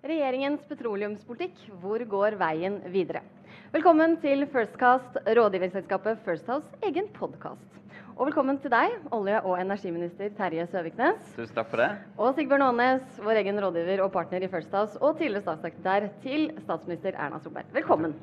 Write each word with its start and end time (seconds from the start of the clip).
Regjeringens 0.00 0.62
petroleumspolitikk, 0.64 1.58
hvor 1.82 2.00
går 2.08 2.34
veien 2.40 2.78
videre? 2.88 3.20
Velkommen 3.68 4.14
til 4.22 4.46
Firstcast, 4.48 5.18
rådgiverselskapet 5.36 6.22
First 6.24 6.46
House 6.48 6.78
egen 6.88 7.10
podkast. 7.12 7.74
Og 8.14 8.30
velkommen 8.30 8.56
til 8.62 8.72
deg, 8.72 8.94
olje- 9.12 9.42
og 9.44 9.58
energiminister 9.60 10.30
Terje 10.38 10.64
Søviknes. 10.72 11.18
Tusen 11.36 11.52
takk 11.52 11.68
for 11.68 11.82
det. 11.82 11.88
Og 12.16 12.32
Sigbjørn 12.38 12.64
Aanes, 12.64 13.18
vår 13.20 13.42
egen 13.42 13.60
rådgiver 13.60 14.00
og 14.06 14.08
partner 14.14 14.46
i 14.46 14.48
First 14.48 14.72
House, 14.72 14.96
og 15.04 15.18
tidligere 15.18 15.44
statssekretær 15.44 16.06
til 16.22 16.46
statsminister 16.62 17.18
Erna 17.20 17.42
Solberg. 17.44 17.68
Velkommen. 17.76 18.14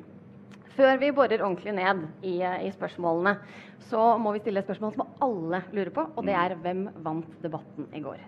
Før 0.74 0.98
vi 0.98 1.12
borer 1.14 1.44
ordentlig 1.44 1.76
ned 1.76 2.00
i, 2.26 2.40
i, 2.42 2.72
spørsmålene, 2.74 3.36
så 3.86 4.08
må 4.18 4.32
vi 4.34 4.42
stille 4.42 4.64
et 4.64 4.66
spørsmål 4.66 4.96
som 4.96 5.06
alle 5.28 5.62
lurer 5.78 5.92
på, 5.94 6.08
og 6.16 6.26
det 6.26 6.34
er 6.40 6.56
hvem 6.58 6.88
vant 7.06 7.38
debatten 7.46 7.86
i 7.94 8.02
går? 8.02 8.26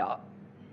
Ja, 0.00 0.14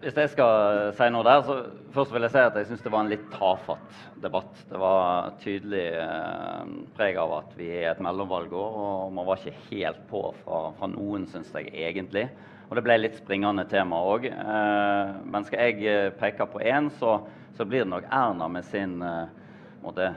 hvis 0.03 0.17
jeg 0.19 0.31
skal 0.33 0.93
si 0.97 1.05
noe 1.13 1.23
der, 1.23 1.43
så 1.47 1.53
først 1.95 2.11
vil 2.11 2.25
jeg 2.25 2.33
si 2.33 2.41
at 2.41 2.57
jeg 2.59 2.67
syns 2.67 2.81
det 2.83 2.91
var 2.91 3.05
en 3.05 3.11
litt 3.11 3.23
tafatt 3.31 3.99
debatt. 4.23 4.63
Det 4.67 4.79
var 4.81 5.29
tydelig 5.43 5.83
eh, 6.01 6.73
preg 6.97 7.19
av 7.21 7.35
at 7.37 7.53
vi 7.55 7.69
er 7.71 7.93
et 7.93 8.01
mellomvalgår, 8.03 8.79
og 8.83 9.13
man 9.15 9.27
var 9.27 9.39
ikke 9.39 9.69
helt 9.69 10.01
på 10.09 10.25
fra, 10.41 10.65
fra 10.79 10.89
noen, 10.91 11.27
syns 11.31 11.53
jeg 11.55 11.71
egentlig. 11.71 12.25
Og 12.67 12.75
det 12.75 12.83
ble 12.83 12.99
litt 12.99 13.15
springende 13.19 13.63
tema 13.71 14.01
òg. 14.03 14.27
Eh, 14.27 15.13
men 15.23 15.47
skal 15.47 15.71
jeg 15.71 16.11
peke 16.19 16.49
på 16.51 16.63
én, 16.67 16.91
så, 16.99 17.21
så, 17.55 17.63
blir 17.63 17.85
det 17.85 17.91
nok 17.93 18.09
Erna 18.11 18.51
med 18.51 18.67
sin 18.67 18.99
eh, 19.07 19.31
måte, 19.85 20.11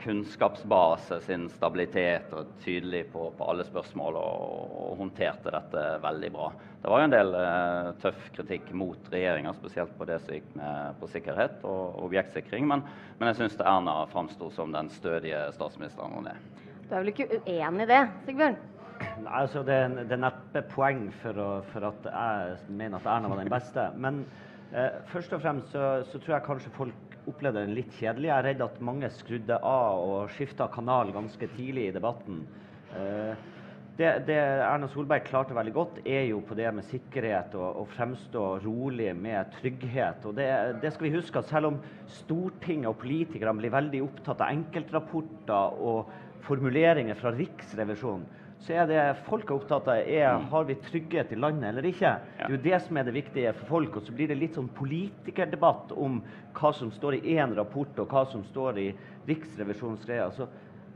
kunnskapsbase, 0.00 1.20
sin 1.24 1.48
stabilitet 1.50 2.32
og 2.36 2.50
tydelig 2.62 3.06
på, 3.12 3.30
på 3.38 3.48
alle 3.50 3.64
spørsmål 3.66 4.18
og, 4.20 4.76
og, 4.76 4.92
håndterte 5.00 5.52
dette 5.54 5.84
veldig 6.02 6.30
bra. 6.34 6.50
Det 6.82 6.92
var 6.92 7.02
jo 7.02 7.08
en 7.08 7.14
del 7.14 7.34
eh, 7.40 7.90
tøff 8.02 8.28
kritikk 8.36 8.70
mot 8.76 9.10
regjeringa, 9.12 9.54
spesielt 9.56 9.96
på 9.98 10.06
det 10.08 10.20
som 10.22 10.36
gikk 10.36 10.48
med 10.58 11.00
på 11.00 11.10
sikkerhet 11.10 11.64
og 11.66 11.98
objektsikring. 12.06 12.68
Men, 12.70 12.84
men 13.18 13.32
jeg 13.32 13.40
syns 13.40 13.58
Erna 13.60 13.98
framsto 14.12 14.50
som 14.54 14.74
den 14.74 14.90
stødige 14.94 15.46
statsministeren 15.56 16.14
hun 16.18 16.30
er. 16.30 16.40
Du 16.86 16.94
er 16.94 17.02
vel 17.02 17.12
ikke 17.14 17.30
uenig 17.42 17.86
i 17.86 17.90
det, 17.90 18.02
Sigbjørn? 18.28 18.58
Nei, 18.96 19.32
altså 19.42 19.62
det, 19.66 19.80
det 20.06 20.14
er 20.16 20.22
neppe 20.22 20.62
poeng 20.72 21.08
for, 21.22 21.40
å, 21.40 21.48
for, 21.72 21.88
at 21.90 22.06
jeg 22.08 22.76
mener 22.78 23.00
at 23.00 23.08
Erna 23.16 23.32
var 23.32 23.42
den 23.42 23.52
beste. 23.52 23.88
Men 23.98 24.22
eh, 24.72 25.02
først 25.10 25.34
og 25.36 25.42
fremst 25.42 25.74
så, 25.74 25.88
så 26.08 26.20
tror 26.20 26.38
jeg 26.38 26.46
kanskje 26.46 26.76
folk 26.78 27.05
opplevde 27.30 27.64
den 27.64 27.74
litt 27.76 27.92
kjedelig. 27.98 28.30
Jeg 28.30 28.36
er 28.38 28.48
redd 28.50 28.64
at 28.64 28.80
mange 28.84 29.10
skrudde 29.14 29.58
av 29.58 30.00
og 30.02 30.32
skifta 30.36 30.68
kanal 30.72 31.12
ganske 31.14 31.50
tidlig 31.56 31.90
i 31.90 31.94
debatten. 31.96 32.42
Eh, 32.96 33.44
det, 33.96 34.10
det, 34.28 34.36
Erna 34.36 34.90
Solberg 34.92 35.24
klarte 35.24 35.56
veldig 35.56 35.72
godt, 35.72 36.00
er 36.04 36.26
jo 36.28 36.42
på 36.44 36.56
det 36.58 36.68
med 36.76 36.84
sikkerhet 36.90 37.54
og 37.56 37.80
å 37.80 37.84
fremstå 37.94 38.42
rolig 38.66 39.08
med 39.16 39.54
trygghet. 39.56 40.26
Og 40.28 40.36
det, 40.36 40.48
det, 40.82 40.90
skal 40.92 41.08
vi 41.08 41.14
huske 41.14 41.40
at 41.40 41.48
selv 41.48 41.70
om 41.70 41.78
Stortinget 42.18 42.90
og 42.90 42.98
politikerne 43.00 43.56
blir 43.62 43.72
veldig 43.72 44.02
opptatt 44.04 44.44
av 44.44 44.52
enkeltrapporter 44.52 45.80
og 45.80 46.12
formuleringer 46.44 47.16
fra 47.18 47.32
Riksrevisjonen, 47.34 48.28
så 48.64 48.72
er 48.72 48.86
det 48.88 49.00
folk 49.26 49.50
er 49.50 49.54
opptatt 49.58 49.88
av, 49.90 49.98
er 50.00 50.38
mm. 50.40 50.46
har 50.50 50.64
vi 50.66 50.76
trygghet 50.88 51.32
i 51.32 51.38
landet 51.38 51.68
eller 51.70 51.86
ikke. 51.86 52.12
Det 52.38 52.46
er 52.48 52.54
jo 52.56 52.62
det 52.64 52.78
som 52.86 52.98
er 52.98 53.06
det 53.06 53.14
viktige 53.14 53.52
for 53.60 53.70
folk. 53.76 53.98
Og 53.98 54.06
så 54.06 54.14
blir 54.16 54.30
det 54.32 54.38
litt 54.40 54.56
sånn 54.56 54.70
politikerdebatt 54.74 55.92
om 55.92 56.22
hva 56.56 56.72
som 56.74 56.90
står 56.94 57.18
i 57.18 57.36
én 57.36 57.54
rapport, 57.56 57.92
og 58.00 58.10
hva 58.10 58.24
som 58.30 58.44
står 58.48 58.80
i 58.82 58.86
Riksrevisjonens 59.28 60.06
greier. 60.08 60.32
Så 60.34 60.48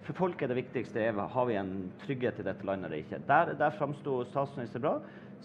for 0.06 0.16
folk 0.16 0.40
er 0.42 0.50
det 0.50 0.56
viktigste 0.56 1.02
er, 1.04 1.20
har 1.34 1.46
vi 1.46 1.58
en 1.60 1.74
trygghet 2.02 2.40
i 2.40 2.46
dette 2.48 2.66
landet 2.66 2.88
eller 2.88 3.04
ikke. 3.04 3.20
Der, 3.28 3.52
der 3.60 3.76
framsto 3.76 4.22
statsminister 4.30 4.82
bra. 4.82 4.96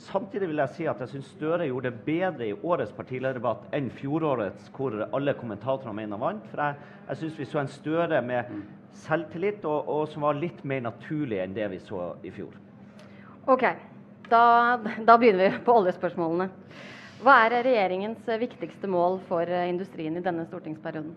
Samtidig 0.07 0.49
vil 0.51 0.59
jeg 0.63 0.73
si 0.75 0.87
at 0.91 1.03
jeg 1.03 1.11
syns 1.11 1.29
Støre 1.35 1.67
gjorde 1.69 1.91
det 1.91 2.07
bedre 2.07 2.47
i 2.47 2.55
årets 2.55 2.95
partilederdebatt 2.95 3.69
enn 3.75 3.91
fjorårets, 3.95 4.71
hvor 4.75 4.97
alle 5.05 5.35
kommentatorene 5.37 5.95
mener 5.99 6.19
vant. 6.19 6.49
For 6.51 6.63
jeg, 6.63 6.89
jeg 7.11 7.21
syns 7.21 7.37
vi 7.43 7.47
så 7.51 7.61
en 7.61 7.71
Støre 7.75 8.23
med 8.25 8.49
mm 8.49 8.65
selvtillit, 9.03 9.65
og, 9.67 9.89
og, 9.91 10.07
som 10.11 10.25
var 10.25 10.39
litt 10.39 10.63
mer 10.67 10.83
naturlig 10.87 11.41
enn 11.43 11.55
det 11.55 11.67
vi 11.73 11.81
så 11.83 12.13
i 12.25 12.31
fjor. 12.33 12.55
Ok, 13.51 13.65
da, 14.31 14.43
da 15.05 15.17
begynner 15.21 15.49
vi 15.51 15.63
på 15.65 15.75
oljespørsmålene. 15.81 16.49
Hva 17.23 17.37
er 17.45 17.61
regjeringens 17.63 18.25
viktigste 18.41 18.89
mål 18.91 19.21
for 19.29 19.49
industrien 19.65 20.17
i 20.17 20.23
denne 20.23 20.45
stortingsperioden? 20.49 21.13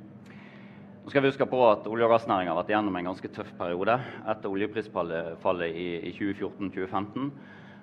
Nå 1.09 1.11
skal 1.11 1.25
vi 1.25 1.31
huske 1.31 1.47
på 1.49 1.59
at 1.65 1.87
Olje- 1.89 2.05
og 2.05 2.13
gassnæringa 2.13 2.53
har 2.53 2.59
vært 2.61 2.75
gjennom 2.75 2.97
en 3.01 3.07
ganske 3.09 3.31
tøff 3.33 3.49
periode 3.57 3.95
etter 4.29 4.53
oljeprisfallet 4.53 5.71
i, 5.73 5.87
i 6.05 6.13
2014-2015. 6.19 7.31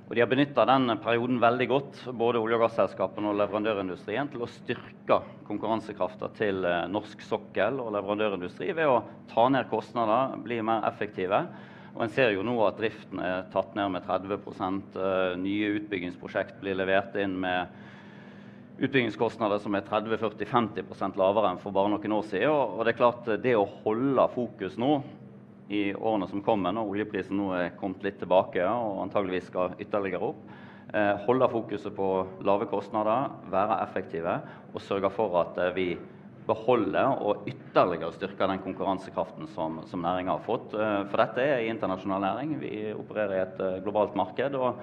Og 0.05 0.13
De 0.13 0.21
har 0.21 0.29
benytta 0.29 0.67
den 0.69 0.91
perioden 1.01 1.39
veldig 1.41 1.65
godt, 1.65 1.99
både 2.13 2.37
olje- 2.37 2.59
og 2.59 2.67
gasselskapene 2.67 3.31
og 3.31 3.39
leverandørindustrien, 3.39 4.27
til 4.29 4.43
å 4.45 4.49
styrke 4.53 5.17
konkurransekrafta 5.47 6.29
til 6.37 6.61
eh, 6.61 6.83
norsk 6.93 7.23
sokkel 7.25 7.79
og 7.81 7.89
leverandørindustri 7.95 8.69
ved 8.77 8.85
å 8.91 8.99
ta 9.31 9.47
ned 9.49 9.65
kostnader, 9.71 10.37
bli 10.45 10.59
mer 10.61 10.85
effektive. 10.91 11.39
Og 11.95 12.03
En 12.05 12.13
ser 12.13 12.35
jo 12.35 12.45
nå 12.45 12.53
at 12.67 12.77
driften 12.77 13.23
er 13.23 13.49
tatt 13.49 13.73
ned 13.73 13.95
med 13.95 14.05
30 14.05 14.37
eh, 14.37 15.33
Nye 15.41 15.73
utbyggingsprosjekt 15.79 16.61
blir 16.61 16.77
levert 16.77 17.17
inn 17.17 17.39
med 17.41 17.73
utbyggingskostnader 18.77 19.57
som 19.63 19.73
er 19.73 19.89
30-40-50 19.89 21.17
lavere 21.17 21.55
enn 21.55 21.61
for 21.63 21.73
bare 21.73 21.89
noen 21.89 22.17
år 22.19 22.29
siden. 22.29 22.53
Og 22.53 22.85
det 22.85 22.93
er 22.93 23.01
klart, 23.01 23.35
det 23.41 23.57
å 23.57 23.65
holde 23.81 24.29
fokus 24.35 24.77
nå 24.77 24.99
i 25.69 25.95
årene 25.95 26.27
som 26.29 26.43
kommer, 26.45 26.73
når 26.75 26.91
oljeprisen 26.91 27.37
nå 27.39 27.49
er 27.57 27.73
kommet 27.79 28.03
litt 28.05 28.19
tilbake 28.21 28.61
og 28.65 29.01
antageligvis 29.05 29.49
skal 29.49 29.77
ytterligere 29.81 30.29
opp. 30.29 30.43
Eh, 30.93 31.13
holde 31.25 31.47
fokuset 31.49 31.95
på 31.95 32.09
lave 32.45 32.67
kostnader, 32.69 33.31
være 33.51 33.79
effektive 33.87 34.35
og 34.73 34.83
sørge 34.85 35.09
for 35.15 35.39
at 35.41 35.57
eh, 35.63 35.73
vi 35.75 35.87
beholder 36.45 37.23
og 37.25 37.47
ytterligere 37.49 38.13
styrker 38.13 38.51
den 38.51 38.61
konkurransekraften 38.61 39.49
som, 39.55 39.79
som 39.89 40.05
næringa 40.05 40.35
har 40.35 40.45
fått. 40.45 40.75
Eh, 40.77 41.01
for 41.09 41.23
dette 41.23 41.41
er 41.41 41.65
internasjonal 41.71 42.21
næring. 42.27 42.53
Vi 42.61 42.75
opererer 42.93 43.33
i 43.33 43.41
et 43.47 43.65
globalt 43.87 44.13
marked. 44.15 44.59
Og, 44.61 44.77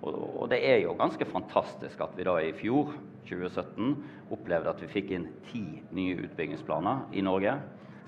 og, 0.00 0.48
det 0.50 0.62
er 0.64 0.80
jo 0.86 0.96
ganske 0.98 1.28
fantastisk 1.28 2.00
at 2.00 2.16
vi 2.16 2.26
da 2.26 2.38
i 2.40 2.54
fjor, 2.56 2.96
2017, 3.28 3.92
opplevde 4.34 4.72
at 4.72 4.80
vi 4.82 4.90
fikk 4.90 5.12
inn 5.14 5.28
ti 5.52 5.62
nye 5.94 6.16
utbyggingsplaner 6.24 7.12
i 7.14 7.22
Norge 7.22 7.54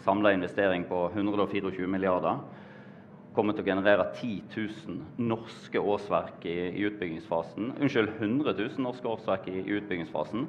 samla 0.05 0.35
investering 0.37 0.85
på 0.89 1.07
124 1.15 1.89
milliarder. 1.91 2.45
Kommer 3.35 3.57
til 3.57 3.65
å 3.65 3.71
generere 3.73 4.07
10 4.21 4.45
000 4.55 5.01
norske 5.27 5.81
årsverk 5.81 6.45
i, 6.47 6.59
i 6.71 6.87
utbyggingsfasen. 6.87 7.73
Unnskyld, 7.81 8.15
100 8.21 8.55
000 8.61 8.85
norske 8.85 9.11
årsverk 9.11 9.49
i, 9.51 9.59
i 9.65 9.79
utbyggingsfasen. 9.81 10.47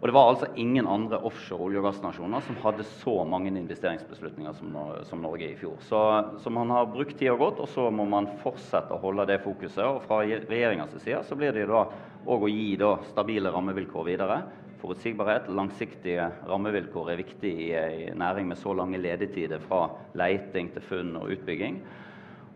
Og 0.00 0.08
det 0.08 0.14
var 0.16 0.30
altså 0.30 0.46
ingen 0.56 0.86
andre 0.88 1.18
offshore 1.28 1.66
olje- 1.66 1.80
og 1.82 1.90
gassnasjoner 1.90 2.44
som 2.46 2.56
hadde 2.62 2.86
så 3.02 3.18
mange 3.28 3.50
investeringsbeslutninger 3.52 4.54
som, 4.56 4.78
som 5.04 5.20
Norge 5.20 5.50
i 5.50 5.58
fjor. 5.60 5.76
Så, 5.84 6.00
så, 6.40 6.52
man 6.56 6.72
har 6.72 6.88
brukt 6.88 7.18
tida 7.20 7.34
godt, 7.36 7.60
og 7.60 7.68
så 7.68 7.90
må 7.92 8.06
man 8.08 8.30
fortsette 8.40 8.96
å 8.96 9.02
holde 9.02 9.28
det 9.28 9.42
fokuset. 9.44 9.84
Og 9.84 10.00
fra 10.06 10.22
regjeringas 10.24 10.96
side 11.04 11.20
så 11.28 11.36
blir 11.36 11.52
det 11.52 11.68
da 11.68 11.84
òg 12.24 12.48
å 12.48 12.48
gi 12.48 12.72
da 12.80 12.94
stabile 13.10 13.52
rammevilkår 13.52 14.08
videre. 14.08 14.40
Forutsigbarhet, 14.80 15.48
langsiktige 15.52 16.30
rammevilkår 16.48 17.10
er 17.12 17.20
viktig 17.20 17.50
i 17.66 17.72
en 17.76 18.20
næring 18.22 18.48
med 18.48 18.58
så 18.58 18.72
lange 18.76 19.00
ledetider 19.00 19.60
fra 19.60 19.90
leiting 20.16 20.70
til 20.72 20.84
funn 20.88 21.18
og 21.20 21.34
utbygging. 21.34 21.82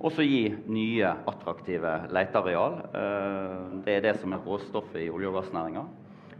Og 0.05 0.12
så 0.12 0.25
gi 0.27 0.49
nye, 0.69 1.11
attraktive 1.29 1.93
leteareal. 2.13 2.81
Eh, 2.97 3.77
det 3.84 3.99
er 3.99 4.09
det 4.09 4.17
som 4.21 4.33
er 4.34 4.43
råstoffet 4.45 5.05
i 5.05 5.11
olje- 5.13 5.31
og 5.31 5.39
gassnæringa. 5.39 5.84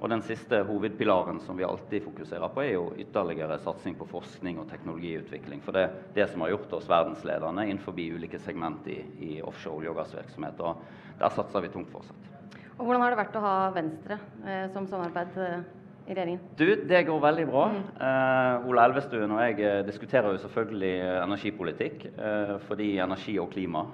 Og 0.01 0.11
den 0.11 0.21
siste 0.27 0.59
hovedpilaren 0.69 1.39
som 1.41 1.57
vi 1.57 1.65
alltid 1.65 2.03
fokuserer 2.05 2.51
på, 2.53 2.61
er 2.61 2.75
jo 2.75 2.91
ytterligere 3.01 3.57
satsing 3.63 3.95
på 3.97 4.09
forskning 4.11 4.59
og 4.61 4.69
teknologiutvikling. 4.69 5.63
For 5.65 5.73
det 5.73 5.85
er 5.87 5.95
det 6.17 6.27
som 6.33 6.45
har 6.45 6.53
gjort 6.53 6.75
oss 6.77 6.91
verdensledende 6.91 7.65
innenfor 7.69 7.97
ulike 7.97 8.39
segment 8.39 8.87
i, 8.87 8.99
i 9.21 9.31
offshore 9.41 9.79
olje- 9.79 9.95
og 9.95 9.97
gassvirksomhet. 10.03 10.61
Og 10.61 10.83
der 11.21 11.33
satser 11.33 11.65
vi 11.65 11.73
tungt 11.73 11.93
fortsatt. 11.95 12.31
Og 12.75 12.85
Hvordan 12.85 13.05
har 13.05 13.15
det 13.15 13.21
vært 13.23 13.39
å 13.39 13.45
ha 13.45 13.57
Venstre 13.75 14.19
eh, 14.45 14.67
som 14.75 14.87
samarbeid 14.91 15.37
eh, 15.39 15.59
i 16.07 16.15
regjeringen? 16.15 16.41
Du, 16.57 16.67
Det 16.89 17.03
går 17.07 17.21
veldig 17.21 17.47
bra. 17.49 17.67
Mm. 17.73 17.83
Uh, 17.99 18.69
Ola 18.71 18.87
Elvestuen 18.89 19.35
og 19.35 19.43
jeg 19.43 19.61
eh, 19.65 19.83
diskuterer 19.87 20.33
jo 20.33 20.41
selvfølgelig 20.43 20.95
eh, 21.01 21.19
energipolitikk. 21.25 22.09
uh, 22.19 22.57
fordi 22.69 22.99
energi 22.99 23.39
og 23.39 23.53
klima 23.53 23.87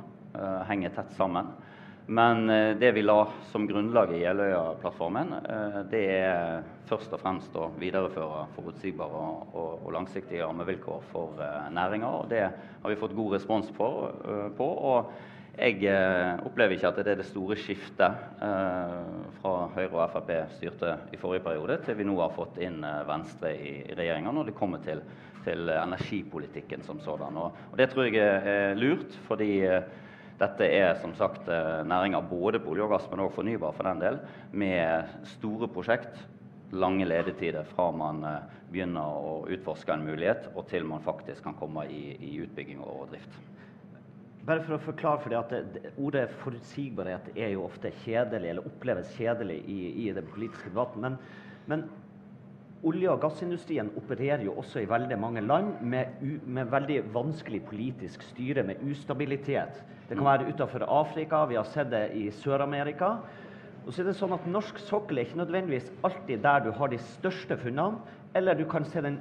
henger 0.68 0.92
tett 0.94 1.10
sammen. 1.16 1.48
Men 2.06 2.46
det 2.78 2.92
vi 2.94 3.02
la 3.02 3.24
som 3.50 3.64
grunnlag 3.66 4.12
i 4.14 4.20
Jeløya-plattformen, 4.22 5.32
det 5.90 6.02
er 6.06 6.62
først 6.86 7.12
og 7.16 7.20
fremst 7.22 7.56
å 7.58 7.66
videreføre 7.78 8.44
forutsigbare 8.54 9.22
og, 9.24 9.56
og, 9.58 9.72
og 9.82 9.92
langsiktige 9.94 10.46
rammevilkår 10.46 11.02
for 11.10 11.42
næringa. 11.74 12.12
Og 12.20 12.30
det 12.30 12.44
har 12.46 12.94
vi 12.94 12.98
fått 12.98 13.16
god 13.18 13.34
respons 13.34 13.74
for, 13.74 14.14
på. 14.54 14.70
og 14.94 15.10
jeg 15.58 15.82
eh, 15.90 16.40
opplever 16.46 16.76
ikke 16.76 16.90
at 16.90 17.00
det 17.02 17.12
er 17.12 17.18
det 17.20 17.26
store 17.28 17.56
skiftet 17.58 18.20
eh, 18.44 18.92
fra 19.42 19.54
Høyre 19.74 20.04
og 20.04 20.12
Frp 20.12 20.30
styrte 20.54 20.92
i 21.12 21.18
forrige 21.20 21.44
periode, 21.44 21.80
til 21.84 21.98
vi 21.98 22.06
nå 22.06 22.14
har 22.20 22.32
fått 22.36 22.60
inn 22.62 22.78
eh, 22.86 23.02
Venstre 23.08 23.52
i, 23.58 23.72
regjeringa 23.98 24.32
når 24.36 24.50
det 24.50 24.56
kommer 24.58 24.82
til, 24.84 25.02
til 25.44 25.72
energipolitikken 25.74 26.86
som 26.86 27.02
sådan. 27.02 27.36
Og, 27.36 27.58
og, 27.72 27.76
Det 27.80 27.90
tror 27.90 28.08
jeg 28.08 28.22
er 28.22 28.78
lurt, 28.78 29.16
fordi 29.26 29.50
dette 30.40 30.70
er 30.72 30.94
som 31.02 31.12
sagt 31.18 31.48
næringer 31.84 32.24
både 32.24 32.62
på 32.62 32.72
olje 32.72 32.86
og 32.86 32.94
gass, 32.94 33.10
men 33.10 33.26
også 33.26 33.40
fornybar 33.42 33.74
for 33.76 33.90
den 33.90 34.00
del, 34.00 34.20
med 34.52 35.10
store 35.36 35.68
prosjekt 35.68 36.22
lange 36.72 37.04
ledetider 37.04 37.66
fra 37.74 37.90
man 37.92 38.22
begynner 38.70 39.02
å 39.20 39.40
utforske 39.50 39.92
en 39.92 40.06
mulighet, 40.06 40.48
og 40.54 40.70
til 40.70 40.86
man 40.88 41.04
faktisk 41.04 41.44
kan 41.44 41.58
komme 41.58 41.84
i, 41.90 42.14
i 42.16 42.38
utbygging 42.46 42.80
og 42.80 43.10
drift. 43.10 43.40
Bare 44.46 44.62
for 44.64 44.78
å 44.78 44.82
forklare, 44.82 45.20
for 45.20 45.32
det 45.34 45.64
det, 45.74 45.90
Ordet 46.00 46.30
forutsigbarhet 46.40 47.26
er 47.36 47.52
jo 47.52 47.66
ofte 47.66 47.90
kjedelig, 48.04 48.54
eller 48.54 48.68
oppleves 48.70 49.10
kjedelig 49.18 49.58
i, 49.68 49.80
i 50.06 50.12
den 50.16 50.28
politiske 50.32 50.70
debatten. 50.70 51.04
Men, 51.04 51.18
men, 51.68 51.84
olje- 52.88 53.10
og 53.12 53.20
gassindustrien 53.20 53.90
opererer 54.00 54.46
jo 54.46 54.54
også 54.62 54.80
i 54.80 54.88
veldig 54.88 55.18
mange 55.20 55.42
land 55.44 55.82
med, 55.84 56.14
u, 56.24 56.38
med 56.48 56.70
veldig 56.72 57.02
vanskelig 57.12 57.60
politisk 57.68 58.24
styre, 58.30 58.64
med 58.64 58.80
ustabilitet. 58.88 59.82
Det 60.08 60.16
kan 60.16 60.26
være 60.26 60.48
utenfor 60.48 60.86
Afrika, 60.88 61.44
vi 61.46 61.58
har 61.60 61.68
sett 61.68 61.92
det 61.92 62.06
i 62.16 62.30
Sør-Amerika. 62.34 63.18
Og 63.84 63.92
så 63.92 64.02
er 64.02 64.10
det 64.10 64.16
sånn 64.18 64.32
at 64.36 64.48
Norsk 64.48 64.80
sokkel 64.82 65.20
er 65.20 65.28
ikke 65.28 65.42
nødvendigvis 65.42 65.92
alltid 66.04 66.42
der 66.44 66.64
du 66.64 66.72
har 66.76 66.90
de 66.92 66.98
største 67.12 67.56
funnene, 67.60 68.00
eller 68.36 68.56
du 68.56 68.64
kan 68.68 68.84
se 68.88 69.04
den 69.04 69.20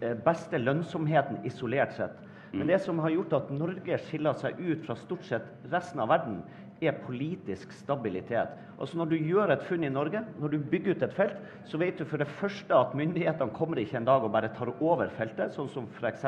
eh, 0.00 0.16
beste 0.24 0.60
lønnsomheten 0.60 1.44
isolert 1.48 1.94
sett. 1.96 2.16
Men 2.52 2.70
det 2.70 2.78
som 2.84 2.98
har 3.02 3.12
gjort 3.12 3.34
at 3.36 3.50
Norge 3.52 3.98
skiller 4.06 4.36
seg 4.40 4.60
ut 4.60 4.86
fra 4.86 4.96
stort 4.96 5.26
sett 5.28 5.48
resten 5.72 6.00
av 6.00 6.08
verden, 6.12 6.40
er 6.80 6.98
politisk 7.02 7.72
stabilitet. 7.74 8.54
Altså 8.78 8.98
Når 8.98 9.10
du 9.10 9.16
gjør 9.16 9.50
et 9.50 9.64
funn 9.66 9.84
i 9.84 9.90
Norge, 9.90 10.20
når 10.38 10.52
du 10.52 10.58
bygger 10.70 10.94
ut 10.94 11.02
et 11.02 11.14
felt, 11.16 11.38
så 11.66 11.78
vet 11.80 11.98
du 11.98 12.04
for 12.06 12.22
det 12.22 12.28
første 12.38 12.74
at 12.74 12.94
myndighetene 12.94 13.54
kommer 13.54 13.80
ikke 13.82 13.96
en 13.98 14.06
dag 14.06 14.22
og 14.22 14.32
bare 14.32 14.52
tar 14.54 14.70
over 14.78 15.10
feltet, 15.16 15.54
sånn 15.54 15.70
som 15.72 15.88
f.eks. 15.98 16.24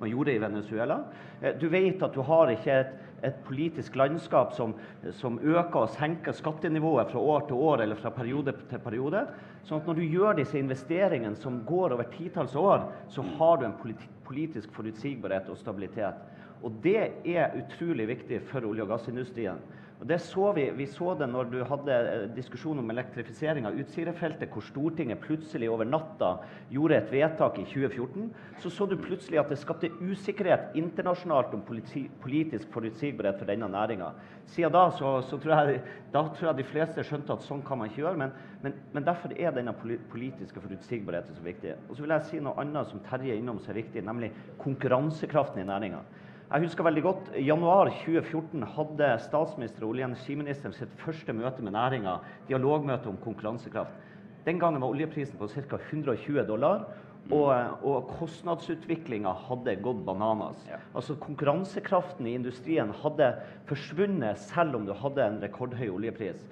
man 0.00 0.10
gjorde 0.10 0.34
i 0.34 0.42
Venezuela. 0.42 1.04
Eh, 1.40 1.54
du 1.60 1.68
vet 1.70 2.02
at 2.02 2.14
du 2.14 2.22
har 2.26 2.50
ikke 2.50 2.80
et, 2.80 2.92
et 3.30 3.38
politisk 3.46 3.94
landskap 3.96 4.52
som, 4.58 4.74
som, 5.20 5.38
øker 5.38 5.84
og 5.84 5.94
senker 5.94 6.34
skattenivået 6.34 7.14
fra 7.14 7.22
år 7.22 7.46
til 7.48 7.62
år 7.70 7.84
eller 7.86 8.00
fra 8.00 8.10
periode 8.10 8.56
til 8.70 8.82
periode. 8.82 9.22
Sånn 9.64 9.80
at 9.80 9.86
når 9.88 10.00
du 10.00 10.04
gjør 10.04 10.40
disse 10.40 10.58
investeringene 10.58 11.38
som 11.40 11.62
går 11.64 11.94
over 11.94 12.10
titalls 12.16 12.58
år, 12.58 12.90
så 13.08 13.22
har 13.38 13.62
du 13.62 13.68
en 13.70 13.78
politisk 14.26 14.74
forutsigbarhet 14.74 15.48
og 15.48 15.62
stabilitet. 15.62 16.18
Og 16.64 16.72
det 16.82 17.00
er 17.28 17.56
utrolig 17.60 18.08
viktig 18.08 18.40
for 18.48 18.64
olje- 18.64 18.84
og 18.84 18.94
gassindustrien. 18.94 19.60
Og 20.00 20.08
det 20.10 20.18
så 20.20 20.48
vi, 20.56 20.64
vi 20.74 20.86
så 20.90 21.12
det 21.14 21.28
når 21.30 21.50
du 21.52 21.58
hadde 21.68 21.94
eh, 21.94 22.22
diskusjon 22.34 22.80
om 22.82 22.90
elektrifisering 22.90 23.68
av 23.68 23.76
Utsirahøyden, 23.78 24.48
hvor 24.50 24.64
Stortinget 24.66 25.22
plutselig 25.22 25.68
over 25.70 25.86
natta 25.86 26.32
gjorde 26.72 26.98
et 26.98 27.12
vedtak 27.14 27.60
i 27.62 27.66
2014. 27.70 28.26
Så 28.62 28.72
så 28.74 28.88
du 28.90 28.96
plutselig 28.98 29.38
at 29.40 29.52
det 29.52 29.60
skapte 29.60 29.92
usikkerhet 30.02 30.74
internasjonalt 30.80 31.54
om 31.54 31.62
politi, 31.66 32.08
politisk 32.22 32.72
forutsigbarhet 32.74 33.38
for 33.38 33.52
denne 33.52 33.70
næringa. 33.70 34.10
Siden 34.50 34.74
da 34.74 34.88
så, 34.98 35.14
så 35.22 35.38
tror 35.40 35.62
jeg, 35.62 35.80
da 36.12 36.24
tror 36.34 36.50
jeg 36.50 36.58
de 36.58 36.68
fleste 36.74 37.06
skjønte 37.06 37.38
at 37.38 37.46
sånn 37.46 37.62
kan 37.64 37.78
man 37.80 37.88
ikke 37.88 38.02
gjøre. 38.02 38.20
Men, 38.24 38.34
men, 38.66 38.76
men 38.92 39.06
derfor 39.06 39.32
er 39.38 39.54
denne 39.54 39.76
politiske 40.10 40.60
forutsigbarheten 40.60 41.38
så 41.38 41.46
viktig. 41.46 41.78
Og 41.86 41.94
så 41.94 42.04
vil 42.04 42.16
jeg 42.16 42.28
si 42.32 42.42
noe 42.42 42.58
annet 42.60 42.90
som 42.90 43.02
Terje 43.06 43.32
er 43.32 43.40
innom 43.40 43.62
som 43.62 43.70
er 43.72 43.84
viktig, 43.84 44.02
nemlig 44.04 44.34
konkurransekraften 44.58 45.62
i 45.62 45.70
næringa. 45.70 46.02
Jeg 46.44 46.66
husker 46.66 46.84
veldig 46.84 47.02
godt, 47.02 47.28
januar 47.40 47.88
2014 48.04 48.66
hadde 48.74 49.06
statsminister 49.24 49.86
og 49.86 49.94
olje- 49.94 50.04
og 50.04 50.12
energiministeren 50.12 50.74
sitt 50.76 50.92
første 51.00 51.32
møte 51.32 51.64
med 51.64 51.72
næringa, 51.72 52.18
dialogmøte 52.50 53.08
om 53.08 53.16
konkurransekraft. 53.24 53.96
Den 54.44 54.60
gangen 54.60 54.82
var 54.82 54.92
oljeprisen 54.92 55.40
på 55.40 55.48
ca. 55.48 55.80
120 55.90 56.44
dollar. 56.46 56.84
Og, 57.32 57.48
og 57.80 58.10
kostnadsutviklinga 58.18 59.30
hadde 59.46 59.78
gått 59.80 60.02
bananas. 60.04 60.60
Ja. 60.68 60.76
Altså 60.92 61.14
Konkurransekraften 61.16 62.26
i 62.28 62.34
industrien 62.36 62.92
hadde 63.00 63.30
forsvunnet 63.64 64.42
selv 64.42 64.76
om 64.76 64.84
du 64.84 64.92
hadde 64.92 65.24
en 65.24 65.40
rekordhøy 65.40 65.88
oljepris. 65.88 66.44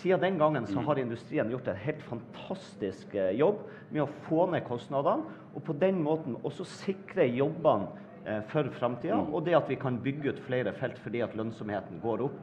Siden 0.00 0.24
den 0.24 0.40
gangen 0.42 0.66
så 0.66 0.80
mm. 0.80 0.86
har 0.88 0.98
industrien 0.98 1.54
gjort 1.54 1.70
en 1.70 1.78
helt 1.78 2.02
fantastisk 2.02 3.14
eh, 3.14 3.36
jobb 3.38 3.62
med 3.94 4.02
å 4.02 4.10
få 4.26 4.48
ned 4.50 4.66
kostnadene, 4.66 5.30
og 5.54 5.62
på 5.66 5.78
den 5.78 6.02
måten 6.02 6.34
også 6.42 6.66
sikre 6.66 7.30
jobbene 7.30 8.09
for 8.50 8.68
framtida, 8.76 9.16
mm. 9.16 9.32
og 9.34 9.44
det 9.46 9.54
at 9.56 9.68
vi 9.70 9.78
kan 9.80 9.96
bygge 10.02 10.34
ut 10.34 10.42
flere 10.44 10.74
felt 10.76 10.98
fordi 11.00 11.22
at 11.24 11.36
lønnsomheten 11.38 12.02
går 12.02 12.26
opp, 12.26 12.36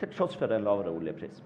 til 0.00 0.10
tross 0.14 0.36
for 0.38 0.52
en 0.52 0.66
lavere 0.66 0.92
oljepris. 0.94 1.40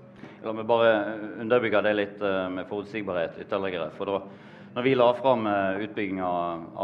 La 0.44 0.52
meg 0.56 0.67
bare 0.69 0.93
underbygge 1.40 1.82
det 1.87 1.94
litt 1.96 2.23
eh, 2.25 2.46
med 2.52 2.69
forutsigbarhet 2.70 3.38
ytterligere. 3.44 3.90
for 3.96 4.11
da 4.11 4.20
når 4.76 4.85
vi 4.85 4.94
la 4.94 5.08
fram 5.17 5.46
eh, 5.49 5.82
utbygginga 5.87 6.31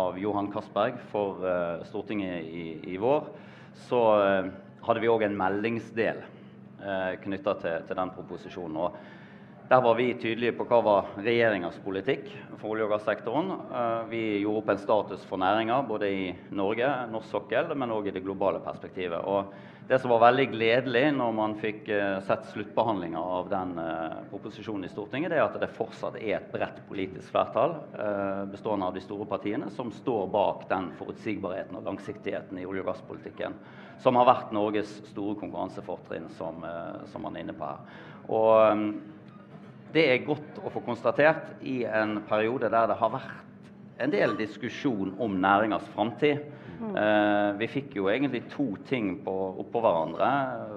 av 0.05 0.19
Johan 0.19 0.51
Castberg 0.53 1.01
for 1.13 1.45
Stortinget 1.89 2.45
i, 2.45 2.67
i 2.95 2.97
vår, 3.01 3.29
så 3.89 4.01
hadde 4.87 5.03
vi 5.03 5.11
òg 5.11 5.25
en 5.27 5.37
meldingsdel 5.37 6.21
knytta 7.25 7.55
til, 7.59 7.87
til, 7.89 7.97
den 7.99 8.13
proposisjonen. 8.15 8.77
Og 8.79 8.99
der 9.69 9.81
var 9.81 9.95
vi 9.97 10.11
tydelige 10.21 10.53
på 10.59 10.67
hva 10.69 10.79
var 10.85 11.07
regjeringas 11.25 11.79
politikk 11.81 12.27
for 12.61 12.75
olje- 12.75 12.85
og 12.85 12.91
gassektoren. 12.93 13.47
Eh, 13.49 14.03
vi 14.11 14.23
gjorde 14.43 14.61
opp 14.61 14.73
en 14.75 14.81
status 14.83 15.23
for 15.25 15.41
næringa 15.41 15.79
både 15.89 16.11
i 16.13 16.25
Norge, 16.53 16.89
norsk 17.09 17.31
sokkel, 17.33 17.73
men 17.73 17.95
òg 17.95 18.11
i 18.11 18.13
det 18.13 18.21
globale 18.27 18.61
perspektivet. 18.61 19.25
Og 19.25 19.55
det 19.89 20.01
som 20.01 20.13
var 20.13 20.21
veldig 20.27 20.47
gledelig 20.53 21.05
når 21.17 21.33
man 21.39 21.57
fikk 21.63 21.89
eh, 21.89 22.19
sett 22.29 22.45
sluttbehandlinga 22.51 23.23
av 23.39 23.49
den 23.49 23.73
eh, 23.81 24.19
proposisjonen 24.35 24.85
i 24.85 24.93
Stortinget, 24.93 25.33
det 25.33 25.41
er 25.41 25.47
at 25.47 25.57
det 25.63 25.71
fortsatt 25.79 26.21
er 26.21 26.43
et 26.43 26.53
bredt 26.53 26.85
politisk 26.91 27.33
flertall 27.33 27.79
bestående 28.53 28.91
av 28.91 28.95
de 28.95 29.01
store 29.01 29.25
partiene 29.29 29.71
som 29.73 29.89
står 29.93 30.29
bak 30.33 30.69
den 30.69 30.91
forutsigbarheten 30.99 31.81
og 31.81 31.89
langsiktigheten 31.89 32.61
i 32.61 32.69
olje- 32.69 32.85
og 32.85 32.93
gasspolitikken 32.93 33.57
som 34.05 34.21
har 34.21 34.29
vært 34.29 34.53
Norges 34.53 34.91
store 35.09 35.39
konkurransefortrinn, 35.41 36.29
som, 36.37 36.61
som 37.09 37.25
man 37.25 37.37
er 37.39 37.47
inne 37.47 37.55
på 37.57 37.69
her. 37.69 38.01
Og 38.35 38.97
det 39.95 40.05
er 40.11 40.27
godt 40.27 40.59
å 40.65 40.73
få 40.75 40.83
konstatert 40.85 41.55
i 41.63 41.85
en 41.87 42.19
periode 42.29 42.71
der 42.73 42.91
det 42.91 42.99
har 42.99 43.13
vært 43.15 44.03
en 44.03 44.11
del 44.11 44.35
diskusjon 44.39 45.15
om 45.23 45.37
næringas 45.39 45.87
framtid. 45.95 46.43
Eh, 46.85 47.51
vi 47.61 47.69
fikk 47.71 47.95
jo 47.97 48.09
egentlig 48.11 48.43
to 48.53 48.67
ting 48.89 49.13
på, 49.25 49.33
oppå 49.63 49.81
hverandre 49.85 50.31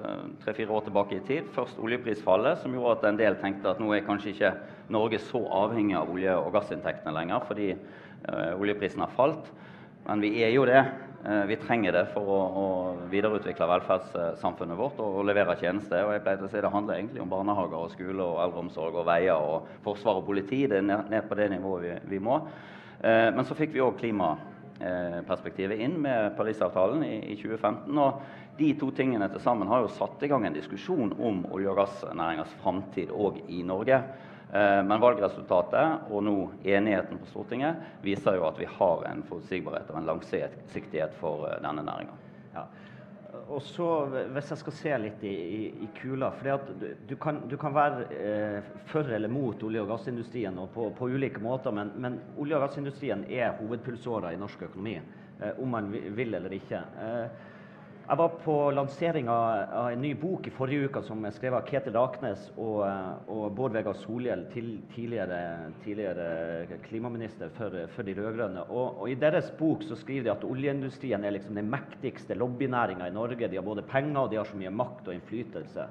eh, 0.06 0.28
tre-fire 0.44 0.76
år 0.78 0.86
tilbake 0.86 1.18
i 1.18 1.24
tid. 1.28 1.48
Først 1.56 1.80
oljeprisfallet, 1.82 2.62
som 2.62 2.76
gjorde 2.78 3.00
at 3.00 3.08
en 3.10 3.20
del 3.20 3.40
tenkte 3.42 3.74
at 3.74 3.82
nå 3.82 3.90
er 3.96 4.06
kanskje 4.06 4.36
ikke 4.36 4.54
Norge 4.94 5.20
så 5.26 5.42
avhengig 5.64 5.98
av 6.00 6.14
olje- 6.14 6.38
og 6.38 6.54
gassinntektene 6.56 7.16
lenger 7.18 7.44
fordi 7.50 7.72
eh, 7.74 8.54
oljeprisen 8.54 9.04
har 9.04 9.18
falt. 9.18 9.50
Men 10.08 10.24
vi 10.24 10.30
er 10.40 10.54
jo 10.56 10.64
det. 10.68 10.80
Eh, 11.26 11.44
vi 11.50 11.58
trenger 11.60 11.92
det 11.92 12.04
for 12.14 12.30
å, 12.32 12.38
å 12.40 12.68
videreutvikle 13.12 13.68
velferdssamfunnet 13.68 14.80
vårt 14.80 15.02
og, 15.04 15.18
og, 15.20 15.26
levere 15.28 15.58
tjenester. 15.60 16.06
Og 16.08 16.14
jeg 16.16 16.24
pleier 16.24 16.46
å 16.46 16.52
si 16.52 16.62
Det 16.64 16.72
handler 16.72 16.96
egentlig 16.96 17.24
om 17.24 17.32
barnehager, 17.32 17.76
og 17.76 17.92
skole, 17.92 18.24
og 18.24 18.40
eldreomsorg, 18.46 19.02
og 19.02 19.08
veier, 19.10 19.36
og 19.36 19.68
forsvar 19.84 20.22
og 20.22 20.28
politi. 20.30 20.64
Det 20.72 20.80
er 20.80 20.88
ned, 20.88 21.12
ned 21.12 21.28
på 21.28 21.40
det 21.40 21.50
nivået 21.52 21.84
vi, 21.84 21.96
vi 22.14 22.22
må. 22.24 22.40
Eh, 23.02 23.28
men 23.36 23.44
så 23.50 23.58
fikk 23.58 23.76
vi 23.76 23.84
òg 23.84 24.00
klimaperspektivet 24.00 25.84
inn 25.84 26.00
med 26.06 26.32
Parisavtalen 26.40 27.04
i, 27.04 27.18
i 27.34 27.40
2015. 27.42 27.92
og 27.98 28.24
de 28.58 28.72
to 28.80 28.88
tingene 28.96 29.28
til 29.30 29.44
sammen 29.44 29.70
har 29.70 29.84
jo 29.84 29.92
satt 29.94 30.24
i 30.26 30.32
gang 30.32 30.48
en 30.48 30.56
diskusjon 30.56 31.12
om 31.20 31.44
olje- 31.54 31.70
og 31.70 31.78
gassnæringas 31.78 32.56
framtid 32.64 33.12
òg 33.14 33.44
i 33.54 33.60
Norge. 33.68 34.00
Eh, 34.54 34.84
men 34.84 35.02
valgresultatet 35.04 36.12
og 36.12 36.22
nå 36.24 36.36
enigheten 36.64 37.20
på 37.20 37.28
Stortinget 37.28 38.00
viser 38.04 38.38
jo 38.38 38.46
at 38.48 38.60
vi 38.62 38.68
har 38.78 39.04
en 39.10 39.24
forutsigbarhet 39.28 39.90
og 39.92 40.00
en 40.00 40.08
langsiktighet 40.08 41.18
for 41.20 41.50
eh, 41.50 41.58
denne 41.64 41.84
næringa. 41.84 42.16
Ja. 42.54 42.64
Og 43.52 43.62
så, 43.62 43.88
Hvis 44.34 44.50
jeg 44.54 44.62
skal 44.62 44.74
se 44.74 44.94
litt 45.04 45.26
i, 45.28 45.34
i, 45.34 45.60
i 45.84 45.90
kula 46.00 46.30
for 46.32 46.64
du, 46.80 46.88
du, 47.10 47.16
kan, 47.20 47.42
du, 47.52 47.58
kan, 47.60 47.76
være 47.76 48.08
eh, 48.16 48.72
for 48.88 49.12
eller 49.12 49.32
mot 49.32 49.64
olje- 49.68 49.84
og 49.84 49.92
gassindustrien 49.92 50.58
og 50.64 50.72
på, 50.74 50.88
på 50.96 51.12
ulike 51.12 51.44
måter, 51.44 51.76
men, 51.76 51.92
men, 52.00 52.18
olje- 52.40 52.56
og 52.56 52.66
gassindustrien 52.70 53.26
er 53.28 53.58
hovedpulsåra 53.60 54.32
i 54.32 54.40
norsk 54.40 54.64
økonomi, 54.70 54.96
eh, 55.42 55.60
om 55.60 55.76
man 55.76 55.92
vil 55.92 56.40
eller 56.40 56.56
ikke. 56.56 56.82
Eh, 57.04 57.54
jeg 58.08 58.18
var 58.22 58.36
på 58.40 58.54
lansering 58.72 59.28
av 59.28 59.90
en 59.90 60.00
ny 60.00 60.14
bok 60.16 60.46
i 60.48 60.52
forrige 60.56 60.88
uke 60.88 61.02
som 61.04 61.26
er 61.28 61.34
skrevet 61.36 61.60
av 61.60 61.66
Ketil 61.68 61.96
Raknes 61.98 62.46
og, 62.56 62.86
og 63.28 63.50
Bård 63.58 63.74
Vegar 63.76 63.98
Solhjell, 64.00 64.46
tidligere, 64.54 65.40
tidligere, 65.84 66.78
klimaminister 66.86 67.52
for, 67.58 67.76
for 67.92 68.08
de 68.08 68.16
rød-grønne. 68.16 68.64
Og, 68.72 69.02
og, 69.02 69.10
I 69.12 69.18
deres 69.20 69.50
bok 69.60 69.84
så 69.84 69.98
skriver 70.00 70.30
de 70.30 70.32
at 70.38 70.48
oljeindustrien 70.48 71.28
er 71.28 71.36
liksom 71.36 71.60
den 71.60 71.68
mektigste 71.74 72.38
lobbynæringa 72.40 73.10
i 73.12 73.16
Norge. 73.18 73.52
De 73.52 73.60
har 73.60 73.68
både 73.68 73.84
penger 73.92 74.22
og 74.22 74.32
de 74.32 74.40
har 74.40 74.48
så 74.48 74.62
mye 74.62 74.72
makt 74.72 75.12
og 75.12 75.18
innflytelse. 75.18 75.90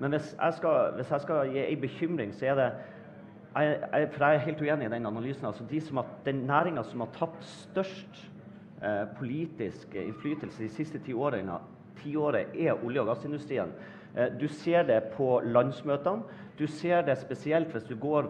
Men 0.00 0.16
hvis 0.16 0.32
jeg 0.32 0.58
skal, 0.62 0.96
hvis 0.96 1.12
jeg 1.12 1.26
skal 1.26 1.52
gi 1.52 1.66
en 1.66 1.84
bekymring, 1.84 2.32
så 2.40 2.54
er 2.54 2.60
det 2.62 2.70
jeg, 3.50 3.80
jeg, 3.82 4.08
For 4.14 4.24
jeg 4.24 4.34
er 4.34 4.44
helt 4.48 4.64
uenig 4.64 4.88
i 4.88 4.94
den 4.96 5.12
analysen. 5.12 5.46
altså 5.46 5.68
de 5.68 5.80
som 5.84 6.00
har, 6.00 6.08
Den 6.24 6.46
næringa 6.48 6.88
som 6.88 7.04
har 7.04 7.12
tapt 7.18 7.44
størst 7.44 8.30
eh, 8.82 9.04
politisk 9.18 9.94
innflytelse 9.94 10.62
de 10.62 10.68
siste 10.68 10.98
ti 11.04 11.12
årene 11.12 11.58
tiåret 12.02 12.54
er 12.54 12.84
olje- 12.84 13.00
og 13.00 13.10
gassindustrien. 13.12 13.72
Eh, 14.16 14.28
du 14.40 14.48
ser 14.48 14.82
det 14.82 15.02
på 15.16 15.40
landsmøtene. 15.44 16.22
Du 16.58 16.66
ser 16.66 17.02
det 17.02 17.16
spesielt 17.16 17.70
hvis 17.72 17.86
du 17.88 17.94
går 17.96 18.26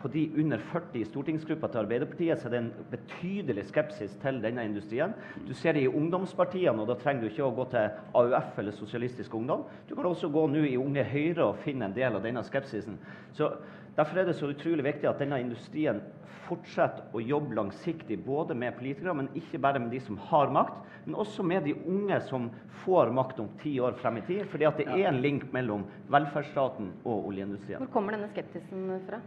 på 0.00 0.08
de 0.08 0.30
under 0.38 0.58
40 0.58 1.00
i 1.00 1.04
stortingsgruppa 1.04 1.68
til 1.68 1.78
Arbeiderpartiet, 1.82 2.38
så 2.40 2.48
er 2.48 2.50
det 2.54 2.58
en 2.58 2.72
betydelig 2.90 3.66
skepsis 3.68 4.14
til 4.22 4.40
denne 4.40 4.64
industrien. 4.64 5.12
Du 5.48 5.52
ser 5.54 5.72
det 5.72 5.82
i 5.82 5.88
ungdomspartiene, 5.88 6.80
og 6.80 6.88
da 6.88 6.94
trenger 6.94 7.26
du 7.26 7.28
ikke 7.28 7.44
å 7.44 7.52
gå 7.52 7.66
til 7.74 7.90
AUF 8.14 8.58
eller 8.58 8.72
Sosialistisk 8.72 9.34
Ungdom. 9.34 9.66
Du 9.88 9.94
kan 9.94 10.08
også 10.08 10.32
gå 10.32 10.46
nå 10.46 10.64
i 10.64 10.78
Unge 10.80 11.04
Høyre 11.04 11.50
og 11.50 11.60
finne 11.66 11.90
en 11.90 11.96
del 11.98 12.16
av 12.16 12.24
denne 12.24 12.44
skepsisen. 12.46 12.96
Så 13.36 13.52
Derfor 13.96 14.18
er 14.20 14.26
det 14.28 14.34
så 14.36 14.50
utrolig 14.52 14.84
viktig 14.84 15.08
at 15.08 15.20
denne 15.22 15.38
industrien 15.40 16.02
fortsetter 16.46 17.14
å 17.16 17.22
jobbe 17.24 17.56
langsiktig 17.56 18.18
både 18.26 18.54
med 18.54 18.76
politikere, 18.76 19.14
men 19.16 19.30
ikke 19.40 19.60
bare 19.64 19.80
med 19.82 19.88
de 19.94 20.00
som 20.04 20.18
har 20.28 20.52
makt, 20.52 20.82
men 21.06 21.16
også 21.18 21.42
med 21.46 21.64
de 21.66 21.72
unge 21.88 22.18
som 22.28 22.50
får 22.84 23.10
makt 23.16 23.40
om 23.42 23.48
ti 23.62 23.72
år 23.82 23.96
frem 24.02 24.20
i 24.20 24.26
tid. 24.28 24.44
fordi 24.52 24.68
at 24.68 24.76
det 24.82 24.86
er 24.92 25.08
en 25.08 25.22
link 25.24 25.48
mellom 25.56 25.86
velferdsstaten 26.12 26.92
og 27.04 27.30
oljeindustrien. 27.32 27.80
Hvor 27.86 27.94
kommer 27.96 28.18
denne 28.18 28.28
skeptisen 28.34 28.92
fra? 29.08 29.22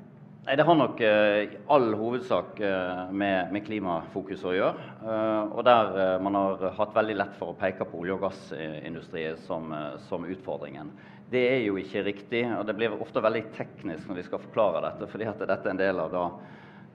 Nei, 0.45 0.55
Det 0.55 0.63
har 0.63 0.75
nok 0.79 1.01
eh, 1.03 1.37
i 1.43 1.57
all 1.67 1.89
hovedsak 1.99 2.59
eh, 2.63 3.09
med, 3.11 3.51
med 3.51 3.65
klimafokus 3.65 4.45
å 4.47 4.53
gjøre. 4.55 4.85
Eh, 5.03 5.51
og 5.51 5.65
der 5.67 5.97
eh, 5.99 6.13
man 6.23 6.37
har 6.37 6.63
hatt 6.77 6.95
veldig 6.95 7.17
lett 7.19 7.33
for 7.37 7.51
å 7.51 7.57
peke 7.59 7.83
på 7.85 7.99
olje- 7.99 8.15
og 8.15 8.23
gassindustrien 8.23 9.35
som, 9.43 9.67
eh, 9.75 9.97
som 10.07 10.23
utfordringen. 10.23 10.93
Det 11.29 11.43
er 11.51 11.59
jo 11.65 11.75
ikke 11.77 12.05
riktig, 12.07 12.45
og 12.55 12.63
det 12.65 12.77
blir 12.79 12.95
ofte 12.95 13.21
veldig 13.21 13.43
teknisk 13.57 14.07
når 14.07 14.21
vi 14.21 14.25
skal 14.29 14.41
forklare 14.45 14.85
dette. 14.87 15.11
fordi 15.11 15.27
at 15.27 15.43
dette 15.43 15.59
er 15.67 15.75
en 15.75 15.83
del 15.83 15.99
av 15.99 16.15
da 16.15 16.23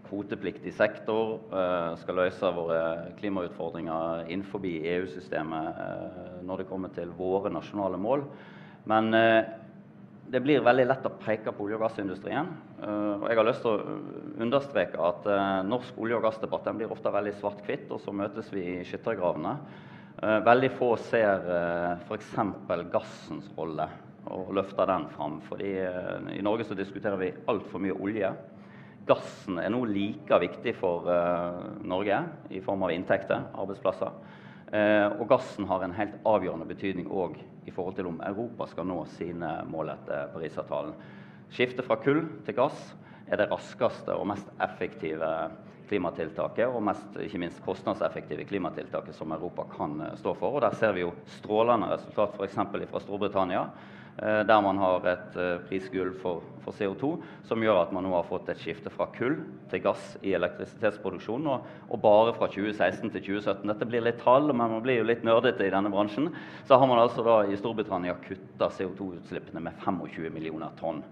kvotepliktig 0.09 0.73
sektor, 0.75 1.37
eh, 1.53 1.97
skal 2.01 2.21
løse 2.23 2.55
våre 2.57 2.81
klimautfordringer 3.21 4.25
innenfor 4.25 4.65
EU-systemet 4.65 5.85
eh, 5.85 6.41
når 6.49 6.65
det 6.65 6.71
kommer 6.73 6.97
til 6.97 7.13
våre 7.13 7.53
nasjonale 7.53 8.01
mål. 8.01 8.25
Men 8.89 9.15
eh, 9.15 9.45
det 10.35 10.43
blir 10.43 10.65
veldig 10.67 10.85
lett 10.91 11.05
å 11.07 11.13
peke 11.23 11.53
på 11.55 11.65
olje- 11.65 11.79
og 11.79 11.85
gassindustrien. 11.85 12.49
Uh, 12.83 13.23
og 13.23 13.27
jeg 13.31 13.39
har 13.39 13.47
lyst 13.47 13.63
til 13.63 13.71
å 13.71 13.99
understreke 14.43 15.03
at 15.09 15.29
uh, 15.31 15.63
norsk 15.67 15.99
olje- 16.03 16.19
og 16.19 16.27
gassdebatt 16.27 16.67
blir 16.75 16.91
ofte 16.91 17.13
veldig 17.15 17.35
svart-hvitt, 17.39 17.87
og 17.95 18.03
så 18.03 18.15
møtes 18.15 18.51
vi 18.55 18.65
i 18.73 18.87
skyttergravene. 18.89 19.59
Veldig 20.25 20.69
få 20.79 20.93
ser 21.11 21.43
f.eks. 22.07 22.29
gassens 22.93 23.49
rolle 23.59 23.89
og 24.31 24.53
løfter 24.57 24.87
den 24.89 25.09
fram. 25.11 25.41
fordi 25.49 25.73
I 26.39 26.45
Norge 26.47 26.65
så 26.69 26.77
diskuterer 26.79 27.19
vi 27.19 27.33
altfor 27.51 27.83
mye 27.83 27.97
olje. 27.99 28.31
Gassen 29.11 29.59
er 29.59 29.75
nå 29.75 29.83
like 29.91 30.39
viktig 30.41 30.77
for 30.79 31.11
Norge 31.83 32.23
i 32.55 32.63
form 32.65 32.87
av 32.87 32.95
inntekter, 32.95 33.43
arbeidsplasser. 33.59 34.15
Eh, 34.75 35.07
og 35.21 35.29
gassen 35.31 35.69
har 35.71 35.85
en 35.85 35.95
helt 35.95 36.15
avgjørende 36.27 36.67
betydning 36.67 37.11
òg 37.13 37.37
i 37.67 37.73
forhold 37.75 37.97
til 37.99 38.09
om 38.11 38.21
Europa 38.27 38.69
skal 38.71 38.89
nå 38.89 39.01
sine 39.17 39.51
mål 39.71 39.95
etter 39.95 40.31
Parisavtalen. 40.35 40.95
Skifte 41.55 41.85
fra 41.87 41.97
kull 42.03 42.25
til 42.47 42.57
gass 42.57 42.91
er 43.31 43.41
det 43.41 43.51
raskeste 43.53 44.15
og 44.17 44.27
mest 44.29 44.51
effektive 44.63 45.31
klimatiltaket, 45.89 46.69
og 46.69 46.83
mest, 46.85 47.17
ikke 47.21 47.41
minst 47.43 47.61
kostnadseffektive 47.65 48.47
klimatiltaket 48.49 49.17
som 49.17 49.33
Europa 49.37 49.67
kan 49.75 49.99
eh, 50.01 50.15
stå 50.21 50.35
for. 50.39 50.57
Og 50.57 50.65
Der 50.65 50.77
ser 50.79 50.95
vi 50.97 51.05
jo 51.05 51.13
strålende 51.39 51.91
resultat 51.93 52.39
f.eks. 52.39 52.57
fra 52.91 53.03
Storbritannia. 53.03 53.67
Eh, 54.15 54.41
der 54.47 54.61
man 54.63 54.79
har 54.79 55.07
et 55.11 55.37
prisgulv 55.67 56.15
for, 56.23 56.45
for, 56.63 56.77
CO2 56.77 57.17
som 57.49 57.63
gjør 57.65 57.81
at 57.81 57.93
man 57.93 58.07
nå 58.07 58.13
har 58.15 58.27
fått 58.29 58.49
et 58.53 58.61
skifte 58.63 58.93
fra 58.95 59.09
kull 59.17 59.41
til 59.73 59.83
gass 59.83 60.15
i 60.23 60.37
elektrisitetsproduksjonen. 60.39 61.49
Og, 61.51 61.69
og, 61.89 62.01
bare 62.05 62.35
fra 62.37 62.47
2016 62.53 63.11
til 63.11 63.25
2017. 63.35 63.67
Dette 63.73 63.89
blir 63.91 64.07
litt 64.07 64.23
tall, 64.23 64.47
men 64.53 64.63
man 64.77 64.85
blir 64.85 65.01
jo 65.01 65.09
litt 65.09 65.27
nerdete 65.27 65.67
i 65.67 65.73
denne 65.75 65.91
bransjen. 65.91 66.31
Så 66.69 66.79
har 66.79 66.91
man 66.91 67.03
altså 67.03 67.27
da 67.27 67.41
i 67.49 67.59
Storbritannia 67.59 68.15
kutta 68.23 68.71
CO2-utslippene 68.79 69.65
med 69.67 69.83
25 69.83 70.31
millioner 70.35 70.71
tonn 70.79 71.03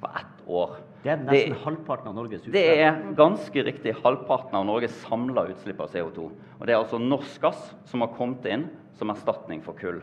på 0.00 0.10
ett 0.18 0.46
år. 0.46 0.76
Det 1.02 1.12
er 1.12 1.22
nesten 1.22 1.54
det, 1.54 1.62
halvparten 1.62 2.10
av 2.10 2.14
Norges 2.18 2.42
utslipp. 2.42 2.54
Det 2.54 2.82
er 2.82 3.00
ganske 3.18 3.64
riktig 3.66 3.94
halvparten 4.02 4.58
av 4.58 4.66
Norges 4.66 4.94
samla 5.06 5.46
utslipp 5.52 5.80
av 5.82 5.94
CO2. 5.94 6.28
Og 6.58 6.66
det 6.66 6.74
er 6.74 6.80
altså 6.80 7.00
norsk 7.02 7.42
gass 7.42 7.72
som 7.90 8.02
har 8.04 8.14
kommet 8.18 8.46
inn 8.50 8.68
som 8.98 9.14
erstatning 9.14 9.62
for 9.64 9.78
kull. 9.78 10.02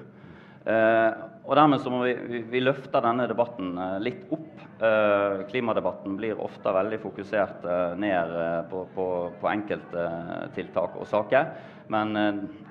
Eh, 0.65 1.11
og 1.45 1.51
dermed 1.59 1.81
så 1.83 1.91
må 1.93 1.99
vi, 2.07 2.41
vi, 2.49 2.61
løfte 2.63 3.01
denne 3.03 3.27
debatten 3.29 3.75
eh, 3.77 3.97
litt 4.01 4.23
opp. 4.33 4.63
Eh, 4.81 5.43
klimadebatten 5.51 6.15
blir 6.17 6.41
ofte 6.41 6.73
veldig 6.73 6.97
fokusert 7.03 7.67
ned 8.01 8.33
på, 8.71 8.81
på, 8.95 9.07
på 9.41 9.51
enkelttiltak 9.51 10.97
og 10.97 11.07
saker. 11.11 11.53
Men 11.93 12.17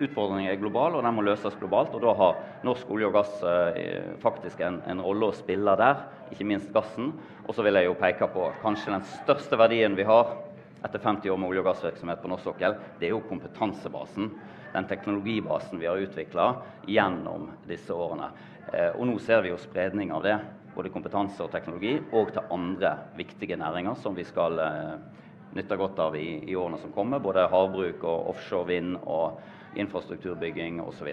utfordringen 0.03 0.51
er 0.51 0.59
global, 0.59 0.97
og 0.99 1.05
den 1.07 1.15
må 1.15 1.23
løses 1.23 1.55
globalt. 1.61 1.95
Og 1.95 2.03
da 2.03 2.17
har 2.19 2.41
norsk 2.67 2.89
olje 2.91 3.07
og 3.07 3.15
gass 3.15 3.37
faktisk 4.25 4.65
en, 4.67 4.81
en 4.91 5.03
rolle 5.07 5.29
å 5.29 5.37
spille 5.39 5.77
der, 5.79 6.03
ikke 6.35 6.49
minst 6.51 6.73
gassen. 6.75 7.13
Og 7.45 7.55
så 7.55 7.63
vil 7.63 7.79
jeg 7.79 7.87
jo 7.87 7.95
peke 8.01 8.27
på 8.35 8.49
kanskje 8.65 8.97
den 8.97 9.07
største 9.21 9.61
verdien 9.61 9.95
vi 9.95 10.09
har 10.09 10.35
etter 10.85 11.01
50 11.01 11.31
år 11.33 11.41
med 11.41 11.49
olje- 11.49 11.65
og 11.65 11.71
gassvirksomhet 11.71 12.21
på 12.23 12.31
norsk 12.31 12.51
sokkel, 12.51 12.77
det 13.01 13.09
er 13.09 13.17
jo 13.17 13.25
kompetansebasen 13.29 14.31
den 14.75 14.85
teknologibasen 14.85 15.79
vi 15.79 15.87
har 15.87 15.97
utvikla 15.97 16.55
gjennom 16.87 17.51
disse 17.67 17.95
årene. 17.95 18.31
Eh, 18.73 18.91
og 18.91 19.07
nå 19.07 19.19
ser 19.23 19.45
vi 19.45 19.53
jo 19.53 19.59
spredning 19.61 20.11
av 20.13 20.25
det, 20.27 20.35
både 20.75 20.91
kompetanse 20.91 21.45
og 21.45 21.53
teknologi, 21.53 21.95
og 22.11 22.33
til 22.35 22.51
andre 22.57 22.97
viktige 23.15 23.59
næringer 23.61 23.95
som 24.03 24.17
vi 24.19 24.25
skal 24.27 24.59
eh, 24.59 24.97
nytte 25.55 25.79
godt 25.79 26.03
av 26.03 26.19
i, 26.19 26.41
i 26.51 26.57
årene 26.59 26.83
som 26.83 26.91
kommer. 26.97 27.23
Både 27.23 27.47
havbruk 27.53 28.03
og 28.03 28.33
offshore 28.35 28.73
vind 28.73 28.99
og 29.05 29.79
infrastrukturbygging 29.79 30.83
osv. 30.83 31.13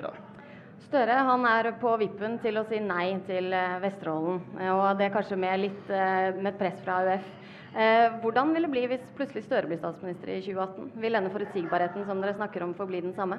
Støre 0.87 1.21
han 1.29 1.45
er 1.45 1.69
på 1.77 1.93
vippen 2.01 2.39
til 2.41 2.57
å 2.57 2.65
si 2.65 2.81
nei 2.81 3.11
til 3.29 3.53
eh, 3.53 3.77
Vesterålen. 3.85 4.41
Og 4.73 4.87
det 4.97 5.13
kanskje 5.13 5.37
med 5.37 5.67
litt 5.67 5.93
med 6.41 6.57
press 6.57 6.81
fra 6.81 7.03
AUF. 7.05 7.29
Eh, 7.71 8.19
hvordan 8.19 8.51
vil 8.51 8.65
det 8.65 8.71
bli 8.73 8.81
hvis 8.91 9.03
plutselig 9.15 9.45
Støre 9.45 9.69
blir 9.69 9.79
statsminister 9.79 10.33
i 10.33 10.41
2018? 10.43 10.89
Vil 10.99 11.15
denne 11.15 11.31
forutsigbarheten 11.31 12.03
som 12.07 12.19
dere 12.19 12.35
snakker 12.35 12.65
om, 12.65 12.73
forbli 12.75 12.99
den 13.05 13.13
samme? 13.15 13.37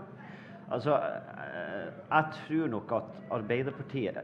Altså, 0.73 0.97
eh, 0.97 1.91
Jeg 2.09 2.25
tror 2.39 2.69
nok 2.69 2.93
at 2.93 3.19
Arbeiderpartiet 3.31 4.17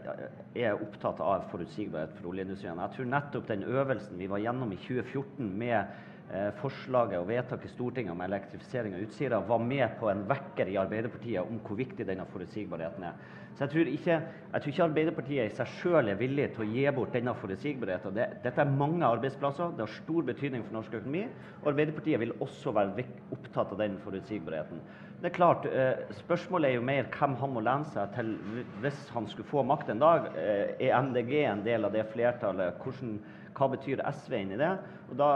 er 0.56 0.72
opptatt 0.80 1.20
av 1.20 1.44
forutsigbarhet 1.50 2.16
for 2.16 2.30
oljeindustrien. 2.30 2.80
Jeg 2.80 2.96
tror 2.96 3.04
nettopp 3.04 3.48
den 3.48 3.64
øvelsen 3.64 4.18
vi 4.18 4.26
var 4.26 4.38
gjennom 4.38 4.72
i 4.72 4.76
2014 4.76 5.58
med 5.58 5.76
eh, 5.76 5.86
forslaget 6.60 7.22
og 7.22 7.28
vedtaket 7.30 7.70
i 7.70 7.72
Stortinget 7.72 8.12
om 8.12 8.20
elektrifisering 8.20 8.96
av 8.96 9.04
Utsira, 9.06 9.38
var 9.48 9.62
med 9.64 9.94
på 10.00 10.10
en 10.12 10.26
vekker 10.28 10.68
i 10.68 10.76
Arbeiderpartiet 10.76 11.40
om 11.40 11.60
hvor 11.64 11.78
viktig 11.78 12.04
denne 12.04 12.26
forutsigbarheten 12.28 13.06
er. 13.08 13.14
Så 13.58 13.64
jeg 13.64 13.72
tror 13.72 13.88
ikke, 13.90 14.16
jeg 14.52 14.62
tror 14.62 14.70
ikke 14.70 14.84
Arbeiderpartiet 14.84 15.48
i 15.48 15.56
seg 15.56 15.70
selv 15.80 16.12
er 16.12 16.18
villig 16.20 16.44
til 16.54 16.62
å 16.62 16.68
gi 16.70 16.84
bort 16.94 17.16
denne 17.16 17.32
forutsigbarheten. 17.40 18.14
Det, 18.14 18.26
dette 18.44 18.62
er 18.62 18.70
mange 18.70 19.02
arbeidsplasser, 19.08 19.72
det 19.74 19.82
har 19.82 19.96
stor 19.96 20.28
betydning 20.28 20.62
for 20.62 20.76
norsk 20.76 20.94
økonomi. 21.00 21.24
Og 21.64 21.72
Arbeiderpartiet 21.72 22.22
vil 22.22 22.36
også 22.38 22.70
være 22.76 23.06
opptatt 23.34 23.74
av 23.74 23.80
den 23.82 23.96
forutsigbarheten. 24.04 24.84
Det 25.18 25.32
er 25.32 25.34
klart, 25.34 25.66
eh, 25.66 26.04
Spørsmålet 26.20 26.70
er 26.70 26.74
jo 26.76 26.86
mer 26.86 27.10
hvem 27.10 27.34
han 27.40 27.50
må 27.50 27.64
lene 27.66 27.90
seg 27.90 28.14
til 28.14 28.36
hvis 28.84 29.00
han 29.10 29.26
skulle 29.26 29.50
få 29.50 29.66
makt 29.66 29.90
en 29.90 30.04
dag. 30.06 30.30
Eh, 30.38 30.76
er 30.78 30.94
MDG 31.02 31.34
en 31.42 31.64
del 31.66 31.88
av 31.88 31.98
det 31.98 32.06
flertallet? 32.12 32.78
Hvordan, 32.78 33.18
hva 33.58 33.68
betyr 33.74 34.04
SV 34.12 34.38
inni 34.42 34.60
det? 34.60 34.70
Og 35.10 35.18
da, 35.18 35.32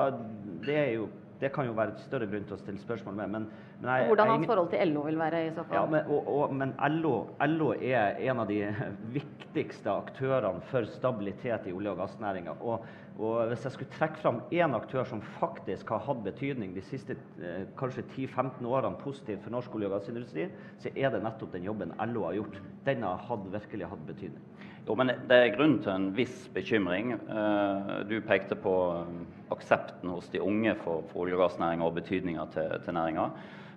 det 0.67 0.81
jo 0.95 1.11
det 1.43 1.50
kan 1.50 1.67
jo 1.67 1.75
være 1.75 1.97
et 1.97 2.02
større 2.05 2.29
grunn 2.31 2.45
til 2.47 2.55
å 2.55 2.61
stille 2.61 2.79
spørsmål 2.79 3.17
med. 3.19 3.31
Men, 3.33 3.47
men 3.81 3.88
jeg, 3.91 4.09
Hvordan 4.12 4.31
hans 4.31 4.47
forhold 4.47 4.69
til 4.71 4.93
LO 4.93 5.02
vil 5.09 5.19
være 5.19 5.41
i 5.49 5.50
så 5.50 5.64
fall? 5.67 5.75
Ja, 5.75 5.83
men, 5.91 6.11
og, 6.14 6.29
og, 6.31 6.55
men 6.55 6.75
LO, 7.00 7.14
LO, 7.50 7.73
er 7.75 8.21
en 8.29 8.43
av 8.45 8.50
de 8.50 8.61
viktigste 9.17 9.91
aktørene 9.91 10.62
for 10.71 10.87
stabilitet 10.95 11.67
i 11.67 11.75
olje- 11.75 11.97
og 11.97 11.99
gassnæringa. 12.05 12.55
Og, 12.61 12.87
og, 13.17 13.35
hvis 13.50 13.67
jeg 13.67 13.75
skulle 13.75 13.97
trekke 13.97 14.23
fram 14.23 14.38
én 14.55 14.79
aktør 14.79 15.09
som 15.11 15.25
faktisk 15.41 15.91
har 15.97 16.05
hatt 16.07 16.23
betydning 16.23 16.76
de 16.76 16.87
siste 16.93 17.19
eh, 17.43 17.64
kanskje 17.81 18.07
10-15 18.14 18.62
årene 18.62 19.02
positivt 19.02 19.43
for 19.43 19.57
norsk 19.57 19.75
olje- 19.75 19.91
og 19.91 19.99
gassindustri, 19.99 20.47
så 20.85 20.95
er 20.95 21.11
det 21.11 21.25
nettopp 21.26 21.57
den 21.57 21.67
jobben 21.67 21.97
LO 22.12 22.29
har 22.29 22.38
gjort. 22.38 22.62
Den 22.87 23.02
har 23.02 23.49
virkelig 23.50 23.91
hatt 23.91 24.07
betydning. 24.07 24.71
Jo, 24.83 24.97
men 24.99 25.12
Det 25.29 25.37
er 25.39 25.53
grunn 25.55 25.77
til 25.79 25.93
en 25.93 26.09
viss 26.17 26.49
bekymring. 26.55 27.12
Eh, 27.15 27.93
du 28.09 28.17
pekte 28.27 28.57
på 28.59 28.73
um, 28.99 29.21
aksepten 29.55 30.11
hos 30.11 30.27
de 30.33 30.41
unge 30.43 30.75
for, 30.83 31.05
for 31.12 31.23
olje- 31.23 31.37
og 31.39 31.45
gassnæringa 31.45 31.87
og 31.87 31.95
betydninga 32.01 32.49
til, 32.51 32.73
til 32.83 32.97
næringa. 32.97 33.29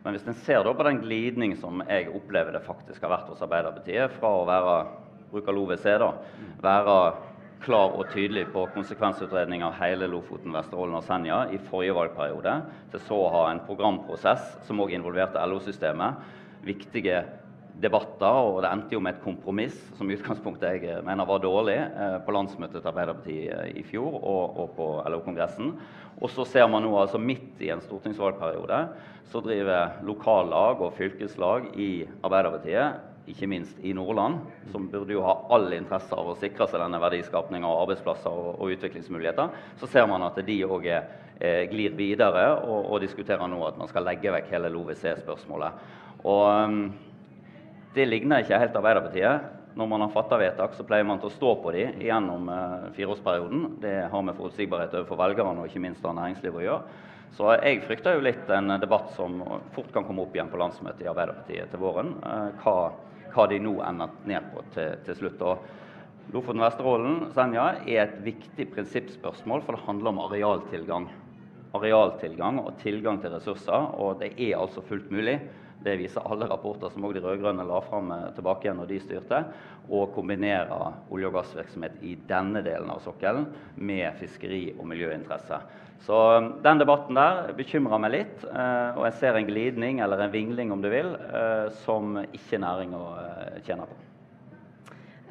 Men 0.06 0.16
hvis 0.16 0.26
en 0.28 0.38
ser 0.46 0.66
på 0.66 0.88
den 0.88 1.04
glidning 1.04 1.54
som 1.58 1.84
jeg 1.90 2.10
opplever 2.10 2.58
det 2.58 2.66
faktisk 2.66 3.06
har 3.06 3.14
vært 3.14 3.30
hos 3.30 3.46
Arbeiderpartiet, 3.46 4.18
fra 4.18 4.34
å 4.34 4.50
være 4.50 4.76
bruker 5.32 5.54
LoVC 5.54 5.86
da, 6.02 6.12
være 6.64 6.98
klar 7.66 7.96
og 7.98 8.10
tydelig 8.14 8.48
på 8.54 8.66
konsekvensutredning 8.74 9.64
av 9.66 9.78
hele 9.80 10.10
Lofoten, 10.10 10.54
Vesterålen 10.54 10.98
og 11.00 11.06
Senja 11.06 11.44
i 11.54 11.62
forrige 11.70 11.96
valgperiode, 11.98 12.60
til 12.94 13.06
så 13.08 13.22
å 13.24 13.32
ha 13.34 13.48
en 13.52 13.64
programprosess 13.66 14.56
som 14.68 14.82
òg 14.82 14.94
involverte 14.98 15.42
LO-systemet. 15.50 16.22
Viktige 16.66 17.24
debatter, 17.82 18.39
og 18.50 18.62
det 18.63 18.72
endte 18.72 18.96
jo 18.96 19.01
med 19.03 19.15
et 19.15 19.24
kompromiss 19.24 19.75
som 19.98 20.10
i 20.10 20.15
utgangspunktet 20.15 20.84
jeg 20.84 21.03
mener 21.05 21.27
var 21.27 21.41
dårlig 21.44 21.77
eh, 21.77 22.17
på 22.24 22.36
landsmøtet 22.36 22.79
til 22.79 22.91
Arbeiderpartiet 22.91 23.51
eh, 23.58 23.74
i 23.82 23.84
fjor 23.88 24.15
og, 24.22 24.62
og 24.63 24.72
på 24.77 24.88
LO-kongressen. 25.12 25.74
Og 26.24 26.32
så 26.32 26.46
ser 26.48 26.70
man 26.72 26.86
nå 26.86 26.94
altså 26.96 27.20
midt 27.20 27.60
i 27.60 27.74
en 27.74 27.84
stortingsvalgperiode 27.84 28.79
så 29.32 29.41
driver 29.44 30.00
lokallag 30.05 30.82
og 30.86 30.94
fylkeslag 30.96 31.74
i 31.82 32.05
Arbeiderpartiet, 32.24 33.01
ikke 33.25 33.50
minst 33.50 33.79
i 33.82 33.94
Nordland, 33.98 34.38
som 34.72 34.86
burde 34.91 35.15
jo 35.15 35.24
ha 35.25 35.34
all 35.55 35.72
interesse 35.74 36.13
av 36.13 36.29
å 36.29 36.38
sikre 36.38 36.67
seg 36.70 36.79
denne 36.84 37.00
verdiskapninga 37.01 37.65
og 37.65 37.88
arbeidsplasser 37.88 38.29
og, 38.29 38.51
og, 38.60 38.75
utviklingsmuligheter, 38.75 39.50
så 39.82 39.89
ser 39.89 40.05
man 40.12 40.27
at 40.27 40.38
de 40.46 40.60
òg 40.67 40.86
eh, 40.91 41.63
glir 41.72 41.98
videre 41.98 42.46
og, 42.60 42.91
og, 42.91 43.00
diskuterer 43.01 43.50
nå 43.50 43.63
at 43.65 43.82
man 43.82 43.89
skal 43.89 44.05
legge 44.05 44.34
vekk 44.36 44.53
hele 44.53 44.70
LoVC-spørsmålet. 44.75 45.82
Og 46.25 46.46
um, 46.46 46.79
det 47.96 48.06
ligner 48.10 48.44
ikke 48.44 48.60
helt 48.60 48.75
Arbeiderpartiet. 48.75 49.54
Når 49.75 49.88
man 49.92 50.06
har 50.06 50.12
fatta 50.14 50.38
vedtak, 50.40 50.75
så 50.75 50.86
pleier 50.88 51.08
man 51.08 51.20
til 51.20 51.28
å 51.28 51.36
stå 51.36 51.50
på 51.64 51.72
dem 51.75 51.98
gjennom 52.04 52.48
eh, 52.52 52.86
fireårsperioden. 52.96 53.66
Det 53.84 53.96
har 54.12 54.24
med 54.24 54.38
forutsigbarhet 54.38 54.96
overfor 54.96 55.20
velgerne 55.20 55.64
og 55.64 55.68
ikke 55.68 55.84
minst 55.84 56.06
av 56.08 56.16
næringslivet 56.16 56.62
å 56.62 56.64
gjøre. 56.64 57.02
Så 57.36 57.50
jeg 57.58 57.82
frykter 57.84 58.16
jo 58.16 58.24
litt 58.24 58.52
en 58.56 58.78
debatt 58.80 59.10
som 59.18 59.42
fort 59.75 59.90
kan 59.92 60.06
komme 60.08 60.24
opp 60.24 60.36
igjen 60.36 60.52
på 60.52 60.60
landsmøtet 60.62 61.04
i 61.04 61.10
Arbeiderpartiet 61.12 61.74
til 61.74 61.84
våren. 61.84 62.14
Eh, 62.24 62.62
hva, 62.64 62.75
hva 63.36 63.48
de 63.52 63.60
nå 63.64 63.75
ender 63.84 64.16
ned 64.32 64.48
på 64.54 64.64
til, 64.78 64.96
til 65.08 65.20
slutt. 65.20 65.44
Og 65.44 66.32
Lofoten-Vesterålen 66.36 67.20
Senja 67.36 67.68
er 67.84 68.06
et 68.06 68.16
viktig 68.24 68.70
prinsippspørsmål, 68.78 69.66
for 69.66 69.75
det 69.75 69.86
handler 69.90 70.14
om 70.14 70.24
arealtilgang. 70.30 71.12
Arealtilgang 71.75 72.64
og 72.64 72.80
tilgang 72.80 73.20
til 73.24 73.36
ressurser, 73.36 73.92
og 74.00 74.24
det 74.24 74.32
er 74.40 74.56
altså 74.62 74.84
fullt 74.88 75.12
mulig 75.12 75.40
det 75.84 75.98
viser 76.00 76.25
alle 76.25 76.48
rapporter 76.50 76.89
som 76.89 77.03
også 77.05 77.20
de 77.20 77.24
rød-grønne 77.25 77.65
la 77.67 77.79
fram 77.86 78.12
eh, 78.15 78.29
tilbake 78.38 78.67
igjen 78.67 78.79
når 78.82 78.91
de 78.91 79.00
styrte, 79.03 79.41
Og 79.86 80.13
kombinere 80.15 80.94
olje- 81.13 81.27
og 81.27 81.36
gassvirksomhet 81.36 82.00
i 82.01 82.15
denne 82.27 82.63
delen 82.65 82.89
av 82.89 83.03
sokkelen 83.03 83.46
med 83.77 84.17
fiskeri- 84.17 84.74
og 84.79 84.88
miljøinteresse. 84.89 85.60
Så 86.08 86.22
eh, 86.38 86.50
den 86.65 86.82
debatten 86.82 87.20
der 87.20 87.53
bekymrer 87.58 88.01
meg 88.01 88.15
litt, 88.15 88.48
eh, 88.50 88.98
og 88.98 89.05
jeg 89.10 89.20
ser 89.20 89.38
en 89.38 89.51
glidning, 89.51 90.01
eller 90.01 90.25
en 90.25 90.34
vingling 90.34 90.74
om 90.74 90.82
du 90.82 90.89
vil, 90.89 91.13
som 91.86 92.17
ikke 92.25 92.62
næringa 92.62 93.05
tjener 93.65 93.86
på. 93.86 94.15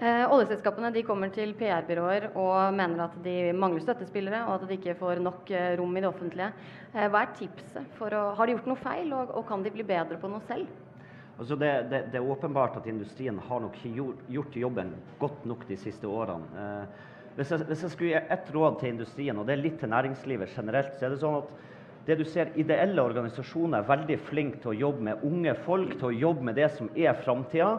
Eh, 0.02 0.24
oljeselskapene 0.26 0.90
kommer 1.06 1.30
til 1.30 1.52
PR-byråer 1.54 2.32
og 2.34 2.74
mener 2.74 3.04
at 3.04 3.18
de 3.22 3.52
mangler 3.54 3.84
støttespillere, 3.84 4.40
og 4.48 4.56
at 4.56 4.64
de 4.66 4.74
ikke 4.74 4.96
får 4.98 5.20
nok 5.22 5.52
eh, 5.54 5.76
rom 5.78 5.94
i 5.94 6.02
det 6.02 6.08
offentlige. 6.08 6.48
Eh, 6.90 7.06
hva 7.06 7.22
er 7.22 7.36
tipset? 7.38 8.00
Å, 8.02 8.24
har 8.34 8.46
de 8.46 8.56
gjort 8.56 8.66
noe 8.72 8.82
feil, 8.82 9.12
og, 9.14 9.30
og 9.38 9.46
kan 9.46 9.62
de 9.62 9.70
bli 9.70 9.86
bedre 9.86 10.18
på 10.18 10.30
noe 10.32 10.42
selv? 10.48 10.66
Altså 11.38 11.58
det, 11.58 11.70
det, 11.92 12.00
det, 12.10 12.18
er 12.18 12.32
åpenbart 12.34 12.80
at 12.80 12.90
industrien 12.90 13.38
har 13.38 13.62
nok 13.62 13.78
gjort, 13.86 14.26
gjort 14.30 14.58
jobben 14.58 14.90
godt 15.22 15.46
nok 15.46 15.62
de 15.70 15.78
siste 15.78 16.10
årene. 16.10 16.50
Eh, 16.58 17.06
hvis, 17.38 17.54
jeg, 17.54 17.66
hvis 17.70 17.86
jeg 17.86 17.94
skulle 17.94 18.10
gi 18.10 18.34
ett 18.34 18.50
råd 18.54 18.80
til 18.80 18.96
industrien, 18.96 19.38
og 19.38 19.46
det 19.46 19.54
er 19.54 19.62
litt 19.62 19.78
til 19.78 19.94
næringslivet 19.94 20.58
generelt, 20.58 20.98
så 20.98 21.06
er 21.06 21.14
det 21.14 21.22
sånn 21.22 21.38
at 21.38 21.54
det 22.06 22.18
du 22.20 22.24
ser 22.28 22.52
Ideelle 22.60 23.02
organisasjoner 23.02 23.80
er 23.80 23.88
veldig 23.88 24.16
flinke 24.28 24.60
til 24.62 24.74
å 24.74 24.78
jobbe 24.78 25.06
med 25.08 25.24
unge 25.24 25.54
folk, 25.64 25.96
til 25.98 26.10
å 26.10 26.16
jobbe 26.28 26.48
med 26.50 26.58
det 26.60 26.70
som 26.76 26.90
er 26.94 27.16
framtida. 27.24 27.78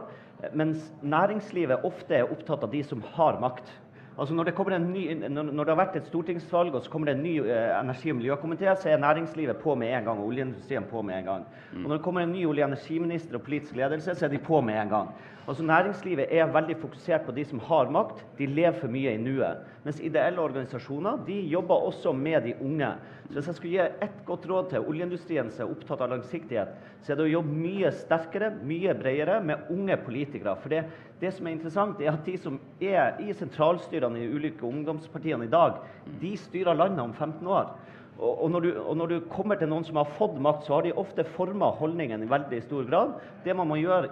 Mens 0.58 0.90
næringslivet 1.06 1.86
ofte 1.88 2.18
er 2.18 2.32
opptatt 2.34 2.66
av 2.66 2.74
de 2.74 2.82
som 2.84 3.04
har 3.16 3.38
makt. 3.42 3.70
Altså 4.16 4.36
når, 4.36 4.48
det 4.48 4.80
ny, 4.80 5.04
når, 5.28 5.52
det 5.52 5.72
har 5.74 5.80
vært 5.80 5.96
et 6.00 6.08
stortingsvalg 6.08 6.76
og 6.78 6.86
så 6.86 6.92
kommer 6.92 7.10
det 7.10 7.18
en 7.18 7.24
ny 7.26 7.34
eh, 7.44 7.72
energi- 7.76 8.14
og 8.14 8.22
miljøkomité, 8.22 8.70
så 8.80 8.94
er 8.94 9.02
næringslivet 9.04 9.60
på 9.60 9.76
med 9.76 9.92
en 9.92 10.06
gang 10.08 10.22
og 10.22 10.30
oljeindustrien 10.30 10.88
på 10.88 11.02
med 11.04 11.20
en 11.20 11.26
gang. 11.26 11.48
Mm. 11.74 11.82
Og 11.82 11.90
når 11.90 11.98
det 11.98 12.04
kommer 12.06 12.24
en 12.24 12.32
ny 12.32 12.46
olje- 12.48 12.64
og 12.64 12.72
energiminister 12.72 13.36
og 13.36 13.44
politisk 13.44 13.76
ledelse, 13.76 14.16
så 14.16 14.26
er 14.26 14.32
de 14.32 14.40
på 14.40 14.62
med 14.64 14.80
en 14.80 14.94
gang. 14.94 15.10
Altså 15.46 15.64
Næringslivet 15.64 16.26
er 16.34 16.48
veldig 16.50 16.76
fokusert 16.82 17.22
på 17.28 17.34
de 17.36 17.44
som 17.46 17.60
har 17.68 17.90
makt. 17.94 18.24
De 18.38 18.48
lever 18.50 18.80
for 18.80 18.90
mye 18.90 19.12
i 19.14 19.22
nuet. 19.22 19.62
Mens 19.86 20.00
ideelle 20.02 20.42
organisasjoner 20.42 21.20
de 21.28 21.36
jobber 21.52 21.86
også 21.86 22.14
med 22.18 22.42
de 22.48 22.56
unge. 22.66 22.90
Så 23.28 23.34
Hvis 23.34 23.48
jeg 23.48 23.56
skulle 23.56 23.76
gi 23.76 24.06
ett 24.06 24.26
godt 24.26 24.50
råd 24.50 24.70
til 24.70 24.88
oljeindustrien 24.90 25.52
som 25.52 25.68
er 25.68 25.76
opptatt 25.76 26.02
av 26.02 26.10
langsiktighet, 26.16 26.74
så 27.04 27.14
er 27.14 27.20
det 27.20 27.28
å 27.28 27.34
jobbe 27.36 27.60
mye 27.62 27.92
sterkere, 27.94 28.52
mye 28.66 28.98
bredere 28.98 29.38
med 29.46 29.70
unge 29.70 29.98
politikere. 30.02 30.56
For 30.62 30.74
det, 30.74 30.84
det 31.22 31.34
som 31.34 31.46
er 31.46 31.58
interessant, 31.60 32.02
er 32.02 32.14
at 32.16 32.26
de 32.26 32.38
som 32.42 32.60
er 32.82 33.22
i 33.22 33.34
sentralstyrene 33.34 34.26
i 34.26 34.30
ulike 34.34 34.66
ungdomspartiene 34.66 35.46
i 35.46 35.54
dag, 35.54 35.78
de 36.22 36.34
styrer 36.42 36.74
landet 36.74 37.06
om 37.06 37.14
15 37.14 37.48
år. 37.48 37.76
Og 38.18 38.48
når, 38.52 38.60
du, 38.64 38.70
og 38.80 38.98
når, 38.98 39.08
du, 39.12 39.30
kommer 39.30 39.60
til 39.60 39.68
noen 39.70 39.84
som 39.84 39.98
har 40.00 40.14
fått 40.18 40.38
makt, 40.42 40.66
så 40.66 40.78
har 40.78 40.86
de 40.86 40.94
ofte 40.96 41.26
forma 41.36 41.68
holdningen 41.78 42.24
i 42.24 42.30
veldig 42.32 42.62
stor 42.64 42.86
grad. 42.88 43.18
Det 43.44 43.54
man 43.58 43.68
må 43.68 43.76
gjøre 43.82 44.08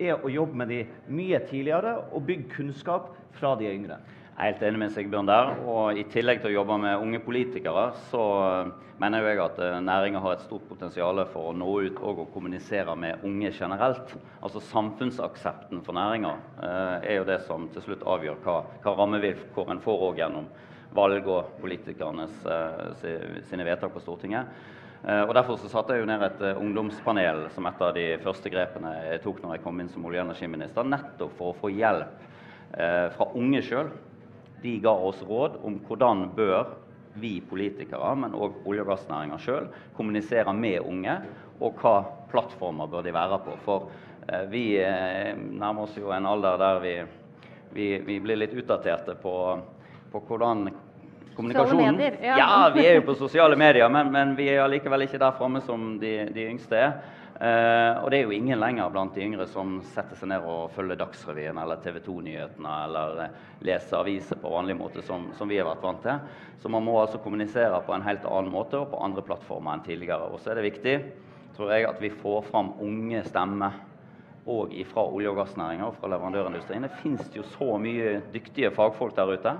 er 0.00 0.24
å 0.24 0.32
jobbe 0.32 0.56
med 0.62 0.72
de 0.72 0.80
mye 1.12 1.40
tidligere 1.50 1.98
og 2.10 2.24
bygge 2.28 2.54
kunnskap 2.56 3.12
fra 3.36 3.54
de 3.58 3.68
yngre. 3.70 4.00
Jeg 4.40 4.46
er 4.48 4.54
helt 4.54 4.62
enig 4.64 4.80
med 4.80 4.92
Sigbjørn 4.94 5.26
der. 5.28 5.50
og 5.68 5.98
I 6.00 6.06
tillegg 6.08 6.38
til 6.40 6.48
å 6.48 6.54
jobbe 6.54 6.78
med 6.80 7.02
unge 7.04 7.18
politikere, 7.20 7.90
så 8.08 8.22
eh, 8.40 8.70
mener 9.02 9.26
jeg 9.28 9.42
at 9.44 9.58
eh, 9.60 9.76
næringa 9.84 10.22
har 10.24 10.38
et 10.38 10.46
stort 10.46 10.64
potensial 10.64 11.20
for 11.28 11.50
å 11.50 11.52
nå 11.52 11.74
ut 11.84 12.00
og 12.00 12.22
å 12.22 12.26
kommunisere 12.32 12.94
med 12.96 13.20
unge 13.28 13.52
generelt. 13.52 14.14
Altså 14.40 14.62
Samfunnsaksepten 14.70 15.84
for 15.84 15.98
næringa 15.98 16.32
eh, 16.56 17.10
er 17.12 17.20
jo 17.20 17.28
det 17.28 17.42
som 17.44 17.68
til 17.74 17.84
slutt 17.84 18.08
avgjør 18.08 18.40
hva, 18.46 18.56
hva 18.80 18.96
rammevilkår 19.02 19.74
en 19.74 19.84
får 19.84 20.08
gjennom 20.22 20.48
valg 20.96 21.28
og 21.30 21.52
politikernes 21.60 22.40
sine 23.46 23.66
vedtak 23.68 23.92
på 23.94 24.00
Stortinget. 24.02 24.48
Eh, 25.04 25.22
og 25.24 25.32
Derfor 25.34 25.56
så 25.56 25.70
satte 25.72 25.96
jeg 25.96 26.02
jo 26.02 26.10
ned 26.10 26.22
et 26.26 26.42
eh, 26.44 26.58
ungdomspanel 26.60 27.46
som 27.54 27.64
et 27.68 27.80
av 27.80 27.94
de 27.96 28.04
første 28.20 28.52
grepene 28.52 28.92
jeg 29.06 29.22
tok 29.24 29.40
når 29.40 29.56
jeg 29.56 29.64
kom 29.64 29.80
inn 29.80 29.88
som 29.88 30.04
olje- 30.04 30.20
og 30.20 30.28
energiminister, 30.28 30.84
nettopp 30.84 31.32
for 31.38 31.52
å 31.52 31.56
få 31.62 31.70
hjelp 31.72 32.26
eh, 32.76 33.06
fra 33.14 33.30
unge 33.38 33.62
sjøl. 33.64 33.88
De 34.60 34.74
ga 34.84 34.92
oss 34.92 35.22
råd 35.24 35.56
om 35.64 35.78
hvordan 35.86 36.26
bør 36.36 36.74
vi 37.20 37.38
politikere, 37.40 38.12
men 38.20 38.36
òg 38.36 38.60
olje- 38.68 38.84
og 38.84 38.92
gassnæringa 38.92 39.40
sjøl, 39.40 39.70
kommunisere 39.96 40.52
med 40.54 40.84
unge, 40.84 41.16
og 41.64 41.80
hva 41.80 41.96
plattformer 42.30 42.92
bør 42.92 43.08
de 43.08 43.16
være 43.16 43.40
på. 43.44 43.56
For 43.64 43.88
vi 44.52 44.78
nærmer 44.78 45.88
oss 45.88 45.96
jo 45.98 46.12
en 46.14 46.28
alder 46.28 46.60
der 46.60 46.78
vi, 46.84 46.92
vi, 47.74 47.86
vi 48.06 48.18
blir 48.22 48.38
litt 48.38 48.54
utdaterte 48.54 49.16
på, 49.18 49.34
på 50.12 50.22
hvordan 50.28 50.68
kommunikasjonen. 51.40 51.96
Medier, 51.96 52.18
ja. 52.22 52.36
ja. 52.38 52.50
vi 52.74 52.84
er 52.86 53.00
jo 53.00 53.06
på 53.08 53.16
sosiale 53.18 53.56
medier, 53.58 53.88
men, 53.92 54.12
men 54.12 54.36
vi 54.38 54.50
er 54.52 54.62
allikevel 54.64 55.06
ikke 55.06 55.20
der 55.22 55.34
framme 55.38 55.62
som 55.64 55.96
de, 56.02 56.12
de 56.34 56.46
yngste 56.52 56.78
er. 56.78 57.00
Uh, 57.40 58.02
og 58.02 58.10
det 58.12 58.18
er 58.18 58.26
jo 58.28 58.34
ingen 58.36 58.60
lenger 58.60 58.90
blant 58.92 59.14
de 59.16 59.22
yngre 59.24 59.46
som 59.48 59.78
setter 59.94 60.18
seg 60.18 60.28
ned 60.28 60.44
og 60.44 60.74
følger 60.74 60.98
Dagsrevyen 61.00 61.56
eller 61.56 61.78
TV 61.80 61.96
2-nyhetene 62.04 62.74
eller 62.84 63.22
uh, 63.30 63.46
leser 63.64 63.96
aviser 63.96 64.36
på 64.42 64.52
vanlig 64.52 64.76
måte, 64.76 65.00
som, 65.06 65.30
som, 65.38 65.48
vi 65.48 65.56
har 65.56 65.70
vært 65.70 65.86
vant 65.86 66.04
til. 66.04 66.20
Så 66.60 66.68
man 66.68 66.84
må 66.84 66.98
altså 67.00 67.22
kommunisere 67.24 67.80
på 67.86 67.96
en 67.96 68.04
helt 68.04 68.28
annen 68.28 68.52
måte 68.52 68.76
og 68.82 68.90
på 68.92 69.00
andre 69.00 69.24
plattformer 69.24 69.78
enn 69.78 69.86
tidligere. 69.88 70.28
Og 70.28 70.42
så 70.42 70.52
er 70.52 70.60
det 70.60 70.68
viktig 70.68 70.98
tror 71.56 71.72
jeg, 71.72 71.88
at 71.88 72.02
vi 72.02 72.12
får 72.12 72.44
fram 72.50 72.74
unge 72.80 73.24
stemmer 73.26 73.80
òg 74.50 74.72
fra 74.88 75.02
olje- 75.08 75.32
og 75.32 75.40
gassnæringa 75.40 75.88
og 75.88 75.96
fra 75.96 76.08
leverandørindustrien. 76.12 76.84
Det 76.86 77.00
finnes 77.02 77.32
jo 77.36 77.44
så 77.56 77.76
mye 77.80 78.18
dyktige 78.32 78.70
fagfolk 78.72 79.16
der 79.16 79.32
ute. 79.36 79.56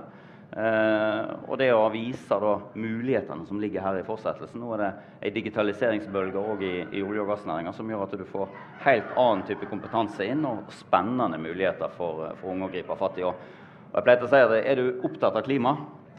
Eh, 0.51 1.29
og 1.47 1.55
det 1.61 1.69
å 1.71 1.85
vise 1.93 2.35
da, 2.43 2.55
mulighetene 2.75 3.45
som 3.47 3.59
ligger 3.61 3.85
her 3.85 4.01
i 4.01 4.03
fortsettelsen. 4.03 4.59
Nå 4.59 4.73
er 4.75 4.81
det 4.83 4.89
en 5.23 5.35
digitaliseringsbølge 5.37 6.41
òg 6.41 6.65
i, 6.67 6.73
i 6.99 7.03
olje- 7.05 7.23
og 7.23 7.31
gassnæringa 7.31 7.71
som 7.77 7.87
gjør 7.87 8.03
at 8.03 8.17
du 8.19 8.25
får 8.27 8.51
helt 8.83 9.13
annen 9.15 9.45
type 9.47 9.69
kompetanse 9.71 10.27
inn 10.27 10.43
og 10.49 10.67
spennende 10.75 11.39
muligheter 11.39 11.95
for, 11.95 12.33
for 12.41 12.51
unge 12.51 12.67
å 12.67 12.73
gripe 12.73 12.99
fatt 12.99 13.21
i. 13.21 13.25
Og, 13.29 13.47
jeg 13.93 14.07
pleier 14.07 14.27
å 14.27 14.31
si 14.31 14.43
at 14.43 14.57
Er 14.59 14.79
du 14.79 15.07
opptatt 15.07 15.39
av 15.39 15.47
klima, 15.47 15.75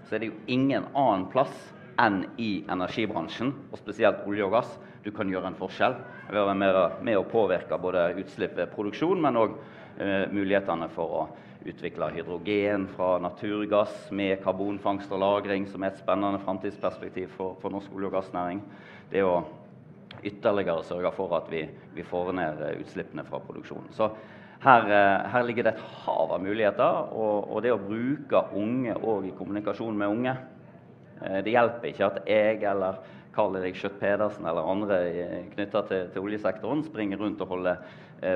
så 0.09 0.16
er 0.16 0.25
det 0.25 0.33
jo 0.33 0.40
ingen 0.53 0.88
annen 0.97 1.29
plass 1.33 1.53
enn 2.01 2.23
i 2.40 2.64
energibransjen, 2.73 3.53
og 3.68 3.81
spesielt 3.81 4.25
olje 4.29 4.49
og 4.49 4.57
gass. 4.57 4.75
Du 5.05 5.11
kan 5.12 5.29
gjøre 5.29 5.51
en 5.51 5.61
forskjell. 5.61 5.99
Være 6.33 6.57
med, 6.57 6.77
med 7.05 7.21
å 7.21 7.29
påvirke 7.29 7.77
både 7.81 8.14
utslipp 8.23 8.57
ved 8.57 8.73
produksjon, 8.73 9.21
men 9.21 9.40
òg 9.40 9.57
eh, 10.01 10.29
mulighetene 10.33 10.88
for 10.95 11.16
å 11.21 11.25
utvikle 11.66 12.11
hydrogen 12.14 12.87
fra 12.96 13.18
naturgass 13.22 14.11
med 14.11 14.42
karbonfangst 14.44 15.12
og 15.12 15.20
-lagring, 15.20 15.66
som 15.68 15.83
er 15.83 15.92
et 15.92 15.98
spennende 15.98 16.38
framtidsperspektiv 16.38 17.29
for, 17.29 17.57
for, 17.61 17.70
norsk 17.70 17.92
olje- 17.94 18.07
og 18.07 18.12
gassnæring. 18.12 18.62
Det 19.11 19.22
å 19.25 19.44
ytterligere 20.22 20.85
sørge 20.85 21.12
for 21.12 21.37
at 21.37 21.51
vi, 21.51 21.68
vi 21.94 22.03
får 22.03 22.33
ned 22.33 22.62
eh, 22.62 22.81
utslippene 22.81 23.25
fra 23.25 23.38
produksjonen. 23.38 23.90
Så 23.92 24.11
her, 24.62 24.83
eh, 24.87 25.31
her, 25.33 25.42
ligger 25.42 25.62
det 25.62 25.75
et 25.75 25.87
hav 26.05 26.33
av 26.33 26.42
muligheter. 26.42 27.09
Og, 27.12 27.51
og 27.51 27.62
det 27.62 27.72
å 27.72 27.81
bruke 27.81 28.44
unge 28.55 28.94
òg 28.94 29.27
i 29.27 29.35
kommunikasjon 29.38 29.98
med 29.98 30.09
unge 30.09 30.37
eh, 31.25 31.40
Det 31.42 31.51
hjelper 31.51 31.88
ikke 31.88 32.07
at 32.07 32.22
jeg 32.29 32.62
eller 32.62 33.03
Karl 33.33 33.57
Erik 33.57 33.79
Skjøtt 33.81 33.98
Pedersen 34.01 34.46
eller 34.46 34.68
andre 34.68 34.96
knytta 35.55 35.83
til, 35.88 36.09
til, 36.12 36.22
oljesektoren 36.27 36.85
springer 36.85 37.20
rundt 37.22 37.40
og 37.40 37.55
holder 37.55 37.77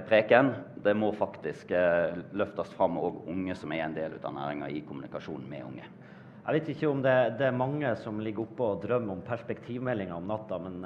preken. 0.09 0.53
Det 0.83 0.95
må 0.95 1.13
faktisk 1.15 1.71
eh, 1.75 2.17
løftes 2.37 2.73
fram 2.77 2.99
òg 3.01 3.25
unge 3.31 3.55
som 3.59 3.73
er 3.75 3.87
en 3.87 3.95
del 3.97 4.19
av 4.21 4.35
næringa, 4.35 4.71
i 4.71 4.83
kommunikasjon 4.87 5.47
med 5.51 5.65
unge. 5.67 5.87
Jeg 6.47 6.55
vet 6.55 6.69
ikke 6.71 6.89
om 6.93 7.01
det, 7.03 7.13
det, 7.41 7.47
er 7.49 7.57
mange 7.59 7.89
som 7.99 8.21
ligger 8.23 8.45
oppe 8.45 8.63
og 8.63 8.83
drømmer 8.85 9.17
om 9.17 9.23
perspektivmeldinga 9.27 10.15
om 10.15 10.29
natta, 10.31 10.61
men 10.63 10.77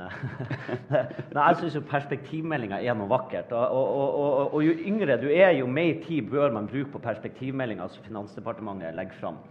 Nei, 1.34 1.42
jeg 1.42 1.58
syns 1.60 1.76
jo 1.76 1.82
perspektivmeldinga 1.90 2.78
er 2.80 2.96
noe 2.96 3.10
vakkert. 3.10 3.52
Og, 3.52 3.74
og, 3.76 4.14
og, 4.22 4.54
og, 4.54 4.62
jo 4.64 4.72
yngre 4.88 5.18
du 5.20 5.28
er, 5.28 5.52
jo 5.58 5.68
mer 5.68 6.00
tid 6.06 6.30
bør 6.32 6.56
man 6.56 6.70
bruke 6.70 6.94
på 6.94 7.02
perspektivmeldinga 7.04 7.90
som 7.92 8.06
Finansdepartementet 8.08 8.96
legger 8.96 9.20
fram. 9.20 9.42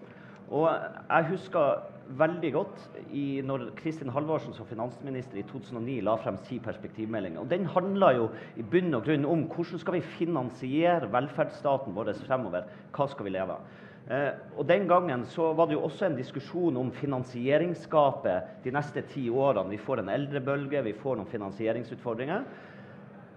Og 0.49 0.65
jeg 0.71 1.25
husker 1.29 1.81
veldig 2.17 2.49
godt 2.55 2.85
i, 3.13 3.41
når 3.45 3.67
Kristin 3.77 4.09
Halvorsen 4.09 4.55
som 4.57 4.65
finansminister 4.65 5.37
i 5.37 5.43
2009 5.45 5.99
la 6.07 6.15
frem 6.17 6.39
sin 6.47 6.63
perspektivmelding. 6.65 7.37
Og 7.37 7.49
Den 7.51 7.67
handla 7.69 8.15
jo 8.17 8.29
i 8.57 8.65
bunn 8.65 8.97
og 8.97 9.05
grunn 9.05 9.27
om 9.29 9.45
hvordan 9.51 9.83
skal 9.83 9.99
vi 9.99 10.07
finansiere 10.17 11.11
velferdsstaten 11.13 11.93
vår 11.93 12.15
fremover. 12.25 12.65
Hva 12.95 13.07
skal 13.11 13.29
vi 13.29 13.35
leve 13.37 13.59
av? 13.59 13.77
Eh, 14.09 14.31
og 14.57 14.65
Den 14.65 14.87
gangen 14.89 15.27
så 15.29 15.53
var 15.53 15.69
det 15.69 15.77
jo 15.77 15.85
også 15.85 16.07
en 16.07 16.17
diskusjon 16.17 16.81
om 16.81 16.91
finansieringsgapet 16.97 18.65
de 18.65 18.73
neste 18.73 19.05
ti 19.13 19.29
årene. 19.29 19.69
Vi 19.69 19.77
får 19.77 20.01
en 20.01 20.09
eldrebølge, 20.09 20.81
vi 20.83 20.97
får 20.97 21.19
noen 21.19 21.29
finansieringsutfordringer. 21.29 22.45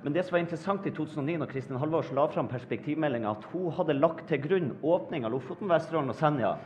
Men 0.03 0.15
det 0.17 0.25
som 0.25 0.35
var 0.35 0.47
interessant 0.47 0.87
i 0.89 0.91
2009, 0.97 1.37
når 1.39 1.51
Kristin 1.53 1.77
Halvorsen 1.79 2.17
la 2.17 2.25
fram 2.27 2.49
perspektivmeldinga, 2.51 3.37
at 3.37 3.45
hun 3.53 3.71
hadde 3.77 4.01
lagt 4.01 4.25
til 4.33 4.41
grunn 4.43 4.73
åpning 4.83 5.27
av 5.29 5.37
Lofoten, 5.37 5.69
Vesterålen 5.71 6.11
og 6.11 6.19
Senja 6.19 6.57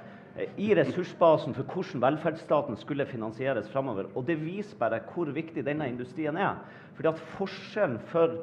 i 0.57 0.75
ressursbasen 0.77 1.55
for 1.57 1.65
hvordan 1.71 2.03
velferdsstaten 2.03 2.77
skulle 2.81 3.07
finansieres 3.09 3.71
framover. 3.73 4.11
Og 4.15 4.27
det 4.29 4.37
viser 4.43 4.77
bare 4.79 5.01
hvor 5.13 5.31
viktig 5.33 5.65
denne 5.65 5.89
industrien 5.89 6.37
er. 6.37 6.59
Fordi 6.97 7.09
at 7.09 7.23
forskjellen 7.37 7.99
for, 8.11 8.35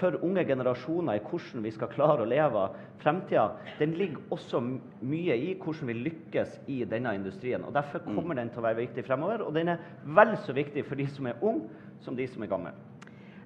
for 0.00 0.16
unge 0.24 0.44
generasjoner 0.48 1.18
i 1.18 1.24
hvordan 1.26 1.64
vi 1.66 1.74
skal 1.74 1.92
klare 1.92 2.24
å 2.24 2.28
leve 2.28 2.64
fremtida, 3.02 3.48
den 3.78 3.96
ligger 3.98 4.32
også 4.32 4.62
mye 4.64 5.36
i 5.36 5.52
hvordan 5.60 5.92
vi 5.92 5.98
lykkes 6.06 6.56
i 6.72 6.82
denne 6.88 7.14
industrien. 7.18 7.64
Og 7.68 7.74
Derfor 7.76 8.04
kommer 8.08 8.38
den 8.38 8.52
til 8.52 8.62
å 8.62 8.66
være 8.68 8.80
viktig 8.84 9.04
fremover. 9.08 9.44
Og 9.44 9.52
den 9.56 9.74
er 9.74 9.84
vel 10.04 10.36
så 10.46 10.56
viktig 10.56 10.86
for 10.88 11.00
de 11.00 11.08
som 11.12 11.28
er 11.28 11.44
unge, 11.44 11.68
som 12.00 12.16
de 12.16 12.26
som 12.28 12.42
er 12.42 12.50
gamle. 12.50 12.72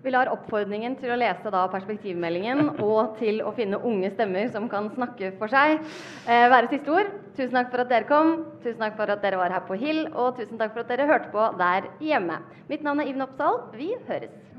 Vi 0.07 0.13
lar 0.15 0.29
oppfordringen 0.31 0.93
til 1.01 1.11
å 1.11 1.17
lese 1.19 1.51
perspektivmeldingen 1.73 2.77
og 2.85 3.17
til 3.19 3.41
å 3.43 3.51
finne 3.57 3.81
unge 3.83 4.13
stemmer 4.13 4.53
som 4.55 4.69
kan 4.71 4.87
snakke 4.95 5.33
for 5.41 5.51
seg, 5.51 5.81
eh, 6.29 6.47
være 6.53 6.71
siste 6.71 6.95
ord. 6.95 7.11
Tusen 7.35 7.59
takk 7.59 7.73
for 7.73 7.83
at 7.83 7.91
dere 7.91 8.07
kom, 8.07 8.45
tusen 8.63 8.79
takk 8.79 8.95
for 8.95 9.11
at 9.11 9.21
dere 9.21 9.37
var 9.43 9.51
her 9.51 9.67
på 9.67 9.75
Hill, 9.75 10.07
og 10.15 10.37
tusen 10.39 10.63
takk 10.63 10.77
for 10.77 10.85
at 10.85 10.95
dere 10.95 11.11
hørte 11.11 11.33
på 11.35 11.59
der 11.59 11.91
hjemme. 11.99 12.39
Mitt 12.69 12.87
navn 12.87 13.01
er 13.01 13.11
Iven 13.11 13.27
Oppsal. 13.27 13.65
Vi 13.75 13.97
høres. 14.07 14.56